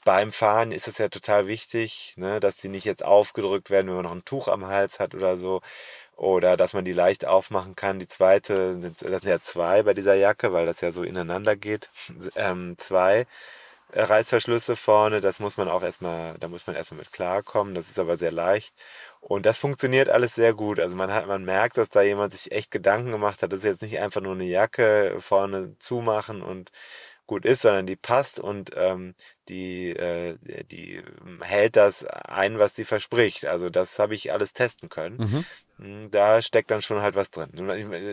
[0.05, 3.97] Beim Fahren ist es ja total wichtig, ne, dass die nicht jetzt aufgedrückt werden, wenn
[3.97, 5.61] man noch ein Tuch am Hals hat oder so.
[6.17, 7.99] Oder dass man die leicht aufmachen kann.
[7.99, 11.89] Die zweite, das sind ja zwei bei dieser Jacke, weil das ja so ineinander geht.
[12.37, 13.27] Ähm, zwei
[13.93, 17.75] Reißverschlüsse vorne, das muss man auch erstmal, da muss man erstmal mit klarkommen.
[17.75, 18.75] Das ist aber sehr leicht.
[19.21, 20.81] Und das funktioniert alles sehr gut.
[20.81, 23.53] Also man hat, man merkt, dass da jemand sich echt Gedanken gemacht hat.
[23.53, 26.71] Das ist jetzt nicht einfach nur eine Jacke vorne zumachen und
[27.31, 29.15] gut ist, sondern die passt und ähm,
[29.49, 31.01] die, äh, die
[31.43, 33.47] hält das ein, was sie verspricht.
[33.47, 35.45] Also das habe ich alles testen können.
[35.79, 36.07] Mhm.
[36.07, 37.51] Mm, Da steckt dann schon halt was drin.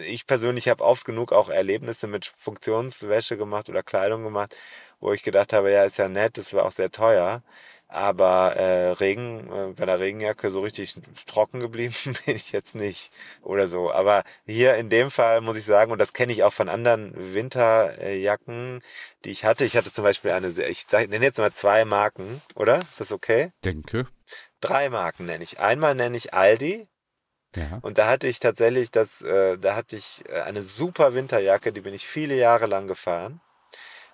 [0.08, 4.56] Ich persönlich habe oft genug auch Erlebnisse mit Funktionswäsche gemacht oder Kleidung gemacht,
[5.00, 7.42] wo ich gedacht habe, ja, ist ja nett, das war auch sehr teuer.
[7.90, 11.94] Aber äh, Regen, äh, bei der Regenjacke so richtig trocken geblieben
[12.26, 13.12] bin ich jetzt nicht
[13.42, 13.92] oder so.
[13.92, 17.14] Aber hier in dem Fall muss ich sagen, und das kenne ich auch von anderen
[17.34, 18.80] Winterjacken,
[19.24, 19.64] die ich hatte.
[19.66, 22.82] Ich hatte zum Beispiel eine, ich sag- nenne jetzt mal zwei Marken, oder?
[22.82, 23.52] Ist das okay?
[23.64, 24.08] Denke.
[24.60, 25.60] Drei Marken nenne ich.
[25.60, 26.88] Einmal nenne ich Aldi,
[27.56, 27.80] Ja.
[27.82, 31.82] und da hatte ich tatsächlich das, äh, da hatte ich äh, eine super Winterjacke, die
[31.82, 33.40] bin ich viele Jahre lang gefahren.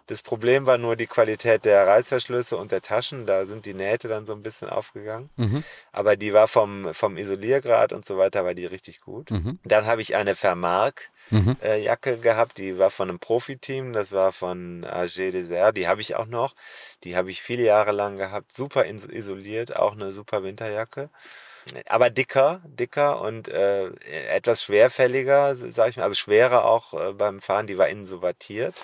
[0.08, 3.26] Das Problem war nur die Qualität der Reißverschlüsse und der Taschen.
[3.26, 5.30] Da sind die Nähte dann so ein bisschen aufgegangen.
[5.38, 5.64] Mhm.
[5.92, 9.32] Aber die war vom, vom Isoliergrad und so weiter, war die richtig gut.
[9.32, 9.60] Mhm.
[9.64, 11.56] Dann habe ich eine Vermark Mhm.
[11.64, 16.02] äh, Jacke gehabt, die war von einem Profiteam, das war von AG Desert, die habe
[16.02, 16.54] ich auch noch.
[17.06, 21.10] Die habe ich viele Jahre lang gehabt, super isoliert, auch eine super Winterjacke.
[21.88, 23.88] Aber dicker, dicker und äh,
[24.30, 28.22] etwas schwerfälliger, sage ich mal, also schwerer auch äh, beim Fahren, die war innen so
[28.22, 28.76] wattiert.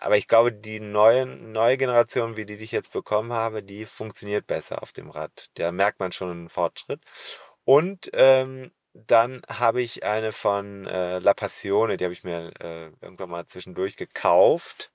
[0.00, 3.84] Aber ich glaube, die neue, neue Generation, wie die, die ich jetzt bekommen habe, die
[3.84, 5.50] funktioniert besser auf dem Rad.
[5.54, 7.02] Da merkt man schon einen Fortschritt.
[7.64, 12.86] Und ähm, dann habe ich eine von äh, La Passione, die habe ich mir äh,
[13.02, 14.90] irgendwann mal zwischendurch gekauft,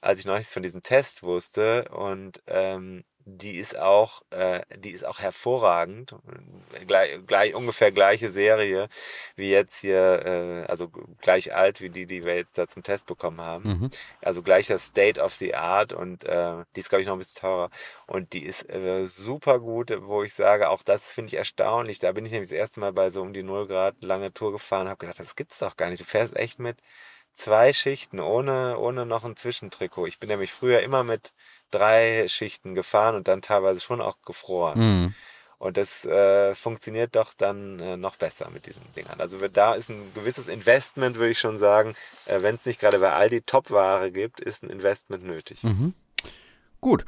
[0.00, 1.86] als ich noch nichts von diesem Test wusste.
[1.90, 6.14] Und ähm, die ist auch, äh, die ist auch hervorragend.
[6.86, 8.88] Gleich, gleich ungefähr gleiche Serie
[9.36, 10.88] wie jetzt hier, äh, also
[11.20, 13.68] gleich alt wie die, die wir jetzt da zum Test bekommen haben.
[13.68, 13.90] Mhm.
[14.22, 17.34] Also gleicher State of the Art und äh, die ist, glaube ich, noch ein bisschen
[17.34, 17.70] teurer.
[18.06, 21.98] Und die ist äh, super gut, wo ich sage, auch das finde ich erstaunlich.
[21.98, 24.52] Da bin ich nämlich das erste Mal bei so um die 0 Grad lange Tour
[24.52, 26.00] gefahren und habe gedacht, das gibt's doch gar nicht.
[26.00, 26.78] Du fährst echt mit
[27.38, 30.06] zwei Schichten, ohne, ohne noch ein Zwischentrikot.
[30.06, 31.32] Ich bin nämlich früher immer mit
[31.70, 34.78] drei Schichten gefahren und dann teilweise schon auch gefroren.
[34.78, 35.14] Mhm.
[35.58, 39.20] Und das äh, funktioniert doch dann äh, noch besser mit diesen Dingern.
[39.20, 41.94] Also da ist ein gewisses Investment, würde ich schon sagen.
[42.26, 45.64] Äh, Wenn es nicht gerade bei Aldi Top-Ware gibt, ist ein Investment nötig.
[45.64, 45.94] Mhm.
[46.80, 47.04] Gut,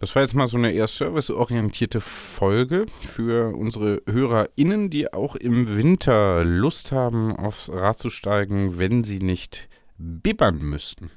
[0.00, 5.76] das war jetzt mal so eine eher serviceorientierte Folge für unsere HörerInnen, die auch im
[5.76, 11.10] Winter Lust haben, aufs Rad zu steigen, wenn sie nicht bibbern müssten.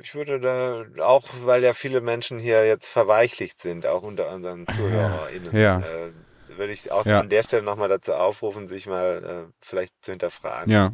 [0.00, 4.66] Ich würde da auch, weil ja viele Menschen hier jetzt verweichlicht sind, auch unter unseren
[4.66, 5.78] ZuhörerInnen, Ja.
[5.78, 6.12] äh,
[6.56, 7.20] würde ich auch Ja.
[7.20, 10.72] an der Stelle nochmal dazu aufrufen, sich mal äh, vielleicht zu hinterfragen.
[10.72, 10.92] Ja,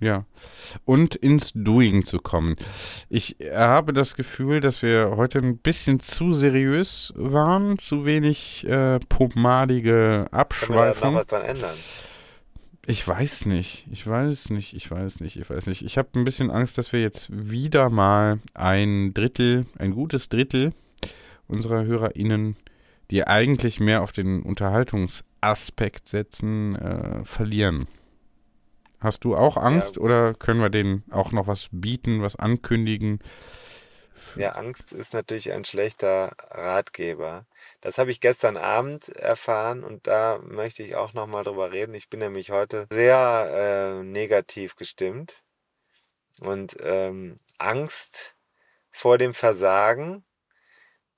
[0.00, 0.24] ja.
[0.84, 2.56] Und ins Doing zu kommen.
[3.08, 8.98] Ich habe das Gefühl, dass wir heute ein bisschen zu seriös waren, zu wenig äh,
[9.08, 11.14] pomadige Können wir da Abschweifung.
[11.14, 11.76] was dran ändern?
[12.86, 15.82] Ich weiß nicht, ich weiß nicht, ich weiß nicht, ich weiß nicht.
[15.82, 20.72] Ich habe ein bisschen Angst, dass wir jetzt wieder mal ein Drittel, ein gutes Drittel
[21.48, 22.56] unserer HörerInnen,
[23.10, 27.88] die eigentlich mehr auf den Unterhaltungsaspekt setzen, äh, verlieren.
[29.00, 30.02] Hast du auch Angst Ja.
[30.02, 33.20] oder können wir denen auch noch was bieten, was ankündigen?
[34.36, 37.46] Ja, Angst ist natürlich ein schlechter Ratgeber.
[37.80, 41.94] Das habe ich gestern Abend erfahren und da möchte ich auch nochmal drüber reden.
[41.94, 45.42] Ich bin nämlich heute sehr äh, negativ gestimmt
[46.40, 48.34] und ähm, Angst
[48.90, 50.24] vor dem Versagen,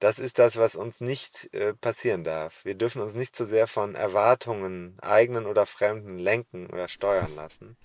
[0.01, 2.64] das ist das, was uns nicht äh, passieren darf.
[2.64, 7.76] Wir dürfen uns nicht zu sehr von Erwartungen, eigenen oder fremden, lenken oder steuern lassen.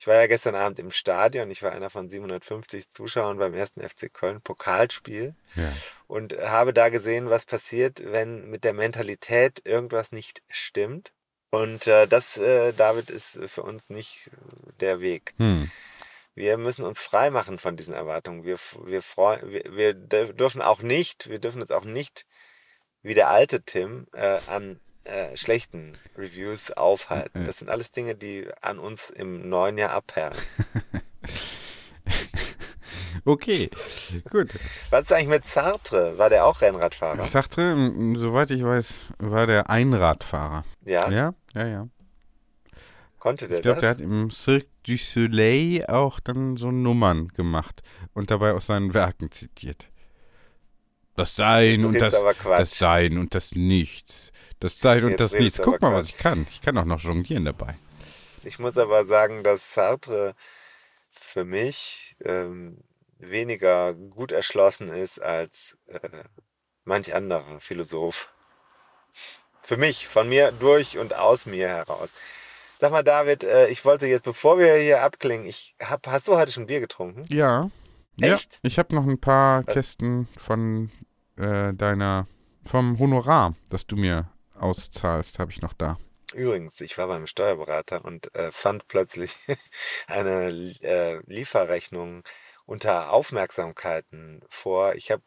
[0.00, 1.50] Ich war ja gestern Abend im Stadion.
[1.50, 5.72] Ich war einer von 750 Zuschauern beim ersten FC Köln Pokalspiel Ja.
[6.06, 11.12] und habe da gesehen, was passiert, wenn mit der Mentalität irgendwas nicht stimmt.
[11.50, 14.30] Und äh, das, äh, David, ist für uns nicht
[14.80, 15.34] der Weg.
[15.38, 15.70] Hm.
[16.38, 18.44] Wir müssen uns frei machen von diesen Erwartungen.
[18.44, 22.26] Wir, wir, freu, wir, wir dür- dürfen auch nicht, wir dürfen uns auch nicht
[23.02, 27.44] wie der alte Tim äh, an äh, schlechten Reviews aufhalten.
[27.44, 30.38] Das sind alles Dinge, die an uns im neuen Jahr abperlen.
[33.24, 33.68] Okay,
[34.30, 34.48] gut.
[34.90, 36.16] Was ist eigentlich mit Sartre?
[36.18, 37.24] War der auch Rennradfahrer?
[37.24, 40.64] Sartre, soweit ich weiß, war der Einradfahrer.
[40.84, 41.10] Ja?
[41.10, 41.88] Ja, ja, ja.
[43.18, 43.80] Konnte der Ich glaube, das?
[43.82, 47.82] der hat im Cirque du Soleil auch dann so Nummern gemacht
[48.14, 49.88] und dabei aus seinen Werken zitiert.
[51.14, 54.32] Das Sein und das, das Sein und das Nichts.
[54.60, 55.60] Das Sein und Jetzt das Nichts.
[55.62, 56.14] Guck mal, was Quatsch.
[56.16, 56.46] ich kann.
[56.50, 57.76] Ich kann auch noch jonglieren dabei.
[58.44, 60.34] Ich muss aber sagen, dass Sartre
[61.10, 62.78] für mich ähm,
[63.18, 65.98] weniger gut erschlossen ist als äh,
[66.84, 68.32] manch anderer Philosoph.
[69.62, 72.08] Für mich, von mir durch und aus mir heraus.
[72.80, 76.36] Sag mal, David, äh, ich wollte jetzt, bevor wir hier abklingen, ich hab, hast du
[76.36, 77.24] heute schon Bier getrunken?
[77.28, 77.70] Ja.
[78.20, 78.54] Echt?
[78.54, 80.90] Ja, ich habe noch ein paar Kästen von
[81.36, 82.28] äh, deiner,
[82.64, 85.98] vom Honorar, das du mir auszahlst, habe ich noch da.
[86.34, 89.34] Übrigens, ich war beim Steuerberater und äh, fand plötzlich
[90.06, 90.48] eine
[90.82, 92.22] äh, Lieferrechnung
[92.64, 94.94] unter Aufmerksamkeiten vor.
[94.94, 95.22] Ich habe,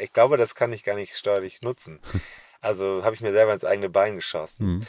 [0.00, 2.00] ich glaube, das kann ich gar nicht steuerlich nutzen.
[2.62, 4.66] Also habe ich mir selber ins eigene Bein geschossen.
[4.66, 4.86] Hm.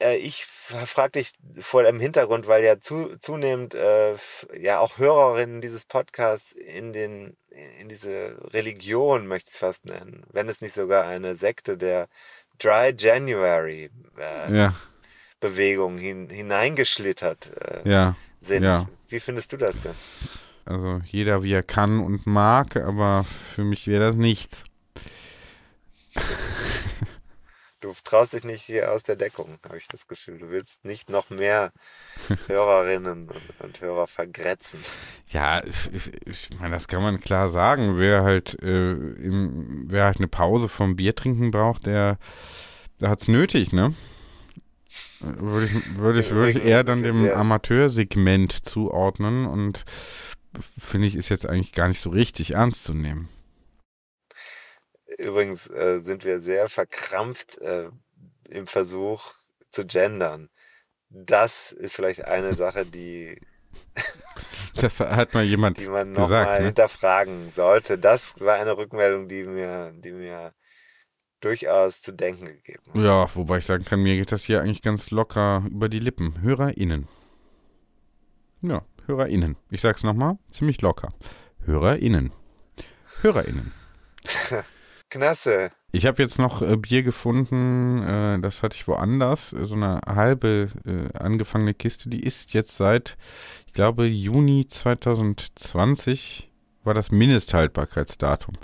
[0.00, 4.14] Äh, ich fragte dich vor dem Hintergrund, weil ja zu, zunehmend äh,
[4.58, 7.36] ja auch Hörerinnen dieses Podcasts in den
[7.80, 12.08] in diese Religion möchte ich es fast nennen, wenn es nicht sogar eine Sekte der
[12.62, 14.74] Dry January äh, Ja,
[15.40, 18.62] Bewegung hin, hineingeschlittert äh, ja, sind.
[18.62, 18.88] ja.
[19.08, 19.94] Wie findest du das denn?
[20.64, 23.24] Also jeder wie er kann und mag, aber
[23.54, 24.62] für mich wäre das nichts.
[27.80, 30.38] Du traust dich nicht hier aus der Deckung, habe ich das Gefühl.
[30.38, 31.72] Du willst nicht noch mehr
[32.46, 34.80] Hörerinnen und, und Hörer vergrätzen.
[35.28, 37.96] Ja, ich, ich meine, das kann man klar sagen.
[37.96, 42.18] Wer halt, äh, im, wer halt eine Pause vom Biertrinken braucht, der,
[43.00, 43.94] der hat's nötig, ne?
[45.20, 49.84] Würde ich, würde ich, würde ich eher dann dem Amateursegment zuordnen und
[50.78, 53.28] finde ich, ist jetzt eigentlich gar nicht so richtig ernst zu nehmen.
[55.18, 57.90] Übrigens äh, sind wir sehr verkrampft äh,
[58.48, 59.32] im Versuch
[59.70, 60.48] zu gendern.
[61.08, 63.40] Das ist vielleicht eine Sache, die,
[64.76, 66.66] Das hat mal jemand die man nochmal ne?
[66.66, 67.98] hinterfragen sollte.
[67.98, 70.52] Das war eine Rückmeldung, die mir, die mir
[71.40, 73.02] durchaus zu denken gegeben hat.
[73.02, 76.40] Ja, wobei ich sagen kann, mir geht das hier eigentlich ganz locker über die Lippen.
[76.42, 77.08] HörerInnen.
[78.62, 79.56] Ja, HörerInnen.
[79.70, 81.12] Ich sag's nochmal, ziemlich locker.
[81.64, 82.32] HörerInnen.
[83.22, 83.72] HörerInnen.
[85.10, 85.70] Knasse.
[85.92, 90.00] Ich habe jetzt noch äh, Bier gefunden, äh, das hatte ich woanders, äh, so eine
[90.06, 93.16] halbe äh, angefangene Kiste, die ist jetzt seit,
[93.66, 96.48] ich glaube, Juni 2020
[96.84, 98.54] war das Mindesthaltbarkeitsdatum.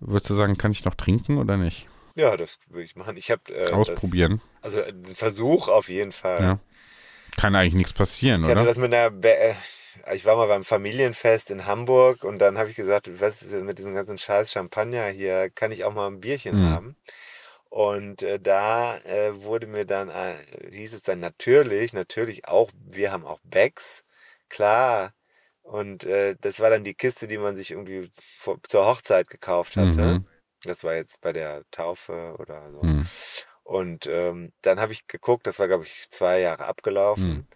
[0.00, 1.86] Würdest du sagen, kann ich noch trinken oder nicht?
[2.14, 3.16] Ja, das würde ich machen.
[3.16, 4.40] Ich habe äh, Ausprobieren.
[4.62, 6.42] Das, also einen Versuch auf jeden Fall.
[6.42, 6.58] Ja.
[7.36, 8.68] Kann eigentlich nichts passieren, Ich hatte oder?
[8.70, 9.54] das mit einer, Be äh,
[10.12, 13.64] ich war mal beim Familienfest in Hamburg und dann habe ich gesagt, was ist denn
[13.66, 15.50] mit diesem ganzen Scheiß Champagner hier?
[15.50, 16.70] Kann ich auch mal ein Bierchen Mhm.
[16.70, 16.96] haben?
[17.70, 20.36] Und äh, da äh, wurde mir dann, äh,
[20.70, 24.04] hieß es dann natürlich, natürlich auch, wir haben auch Becks,
[24.48, 25.12] klar.
[25.62, 29.76] Und äh, das war dann die Kiste, die man sich irgendwie vor, zur Hochzeit gekauft
[29.76, 30.00] hatte.
[30.00, 30.26] Mhm.
[30.64, 32.82] Das war jetzt bei der Taufe oder so.
[32.82, 33.06] Mhm.
[33.64, 37.30] Und ähm, dann habe ich geguckt, das war, glaube ich, zwei Jahre abgelaufen.
[37.30, 37.46] Mhm.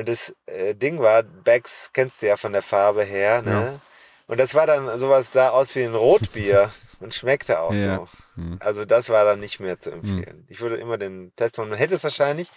[0.00, 3.50] Und das äh, Ding war, Becks kennst du ja von der Farbe her, ne?
[3.50, 3.80] Ja.
[4.26, 6.70] Und das war dann sowas, sah aus wie ein Rotbier
[7.00, 7.96] und schmeckte auch Ja.
[7.96, 8.08] so.
[8.36, 8.56] Mhm.
[8.60, 10.44] Also das war dann nicht mehr zu empfehlen.
[10.48, 11.68] Ich würde immer den Test machen.
[11.70, 12.50] Man hätte es wahrscheinlich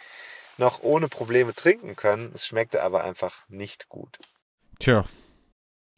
[0.58, 2.32] noch ohne Probleme trinken können.
[2.34, 4.20] Es schmeckte aber einfach nicht gut.
[4.80, 5.04] Tja,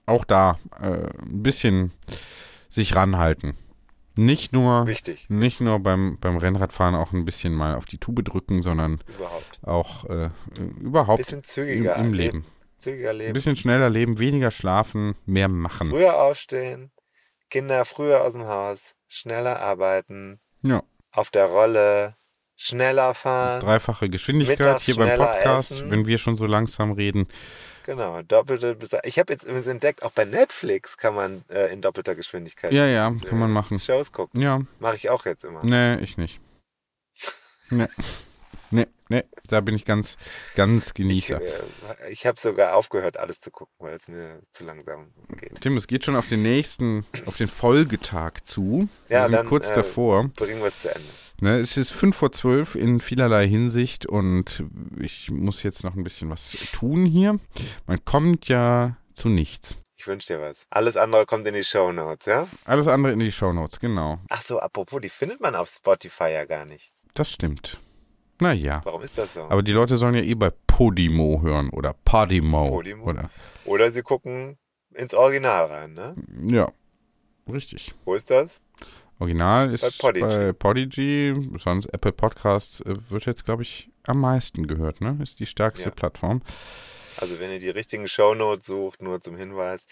[0.06, 1.91] auch da äh, ein bisschen
[2.70, 3.58] sich ranhalten.
[4.18, 8.24] Nicht nur, Wichtig, nicht nur beim, beim Rennradfahren auch ein bisschen mal auf die Tube
[8.24, 9.59] drücken, sondern überhaupt.
[9.63, 10.30] auch äh,
[10.80, 12.45] überhaupt Bisschen im, zügiger im Leben.
[12.78, 13.34] Zügiger Ein leben.
[13.34, 15.89] bisschen schneller leben, weniger schlafen, mehr machen.
[15.89, 16.91] Früher aufstehen,
[17.49, 22.16] Kinder früher aus dem Haus, schneller arbeiten, Ja, auf der Rolle,
[22.55, 23.61] schneller fahren.
[23.61, 25.91] dreifache Geschwindigkeit Mittags hier beim Podcast, essen.
[25.91, 27.28] wenn wir schon so langsam reden.
[27.86, 31.81] Genau, doppelte Besa Ich habe jetzt übrigens entdeckt, auch bei Netflix kann man äh, in
[31.81, 33.77] doppelter Geschwindigkeit Ja, ja, äh, kann man machen.
[33.77, 34.41] Shows gucken.
[34.41, 35.63] Ja, Mache ich auch jetzt immer.
[35.63, 36.39] nee, ich nicht.
[37.69, 37.86] Nee,
[38.72, 40.18] nee, nee, da bin ich ganz,
[40.55, 41.41] ganz Ich, Genießer.
[41.41, 45.61] äh, ich habe sogar aufgehört, alles zu gucken, weil es mir zu langsam geht.
[45.61, 48.89] Tim, es geht schon auf den nächsten, auf den Folgetag zu.
[49.09, 50.28] Ja, wir sind dann, kurz äh, davor.
[50.36, 51.07] Bringen wir es zu Ende.
[51.41, 54.63] Ne, es ist fünf vor zwölf in vielerlei Hinsicht und
[54.99, 57.38] ich muss jetzt noch ein bisschen was tun hier.
[57.88, 59.76] Man kommt ja zu nichts.
[59.97, 60.66] Ich wünsche dir was.
[60.70, 62.47] Alles andere kommt in die Show Notes, ja?
[62.66, 64.20] Alles andere in die Shownotes, genau.
[64.30, 66.91] Ach so, apropos, die findet man auf Spotify ja gar nicht.
[67.16, 67.80] Das stimmt.
[68.39, 68.81] Naja.
[68.83, 69.43] Warum ist das so?
[69.43, 72.67] Aber die Leute sollen ja eh bei Podimo hören oder Podimo.
[72.69, 73.05] Podimo?
[73.05, 73.29] Oder,
[73.65, 74.57] Oder sie gucken
[74.93, 76.15] ins Original rein, ne?
[76.47, 76.69] ja,
[77.51, 77.93] richtig.
[78.03, 78.61] Wo ist das?
[79.19, 80.25] Original ist Bei Podigy.
[80.25, 85.17] bei Podigy, sonst Apple Podcasts äh, wird jetzt, glaube ich, am meisten gehört, ne?
[85.23, 85.91] Ist die stärkste Ja.
[85.91, 86.41] Plattform.
[87.17, 89.88] Also wenn ihr die richtigen Shownotes sucht, nur zum Hinweis,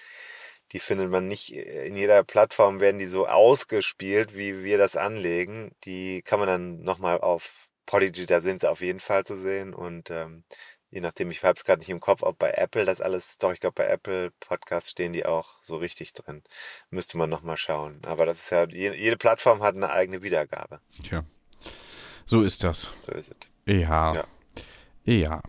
[0.73, 5.71] die findet man nicht in jeder Plattform, werden die so ausgespielt, wie wir das anlegen.
[5.85, 9.73] Die kann man dann nochmal auf Podigy, da sind sie auf jeden Fall zu sehen.
[9.73, 10.43] Und ähm,
[10.89, 13.51] je nachdem, ich habe es gerade nicht im Kopf, ob bei Apple das alles, doch,
[13.53, 16.43] ich glaube bei Apple Podcasts stehen die auch so richtig drin.
[16.89, 17.99] Müsste man nochmal schauen.
[18.05, 20.79] Aber das ist ja, je- jede Plattform hat eine eigene Wiedergabe.
[21.03, 21.23] Tja,
[22.25, 22.89] so ist das.
[23.05, 23.73] So ist es.
[23.73, 24.13] Ja.
[24.13, 24.23] Ja.
[25.05, 25.41] Ja.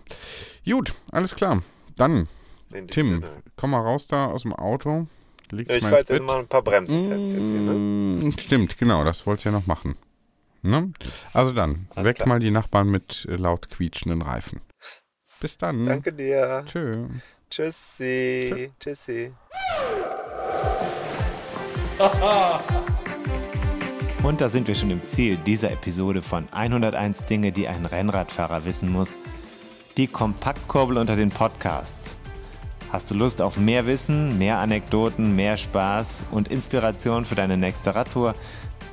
[0.64, 1.62] Gut, alles klar.
[1.96, 2.28] Dann,
[2.88, 3.42] Tim, Sinne.
[3.56, 5.06] komm mal raus da aus dem Auto.
[5.52, 7.72] Ja, ich fahre jetzt mal ein paar Bremsentests jetzt hier, ne?
[7.74, 9.96] Mm, Stimmt, genau, das wolltest du ja noch machen.
[10.64, 10.92] Ne?
[11.34, 12.28] Also dann, Alles weg klar.
[12.28, 14.62] mal die Nachbarn mit äh, laut quietschenden Reifen.
[15.38, 15.84] Bis dann.
[15.84, 16.64] Danke dir.
[16.66, 17.06] Tschö.
[17.50, 18.72] Tschüssi.
[18.80, 19.32] Tschüssi.
[24.22, 28.64] Und da sind wir schon im Ziel dieser Episode von 101 Dinge, die ein Rennradfahrer
[28.64, 29.16] wissen muss.
[29.98, 32.16] Die Kompaktkurbel unter den Podcasts.
[32.90, 37.94] Hast du Lust auf mehr Wissen, mehr Anekdoten, mehr Spaß und Inspiration für deine nächste
[37.94, 38.34] Radtour?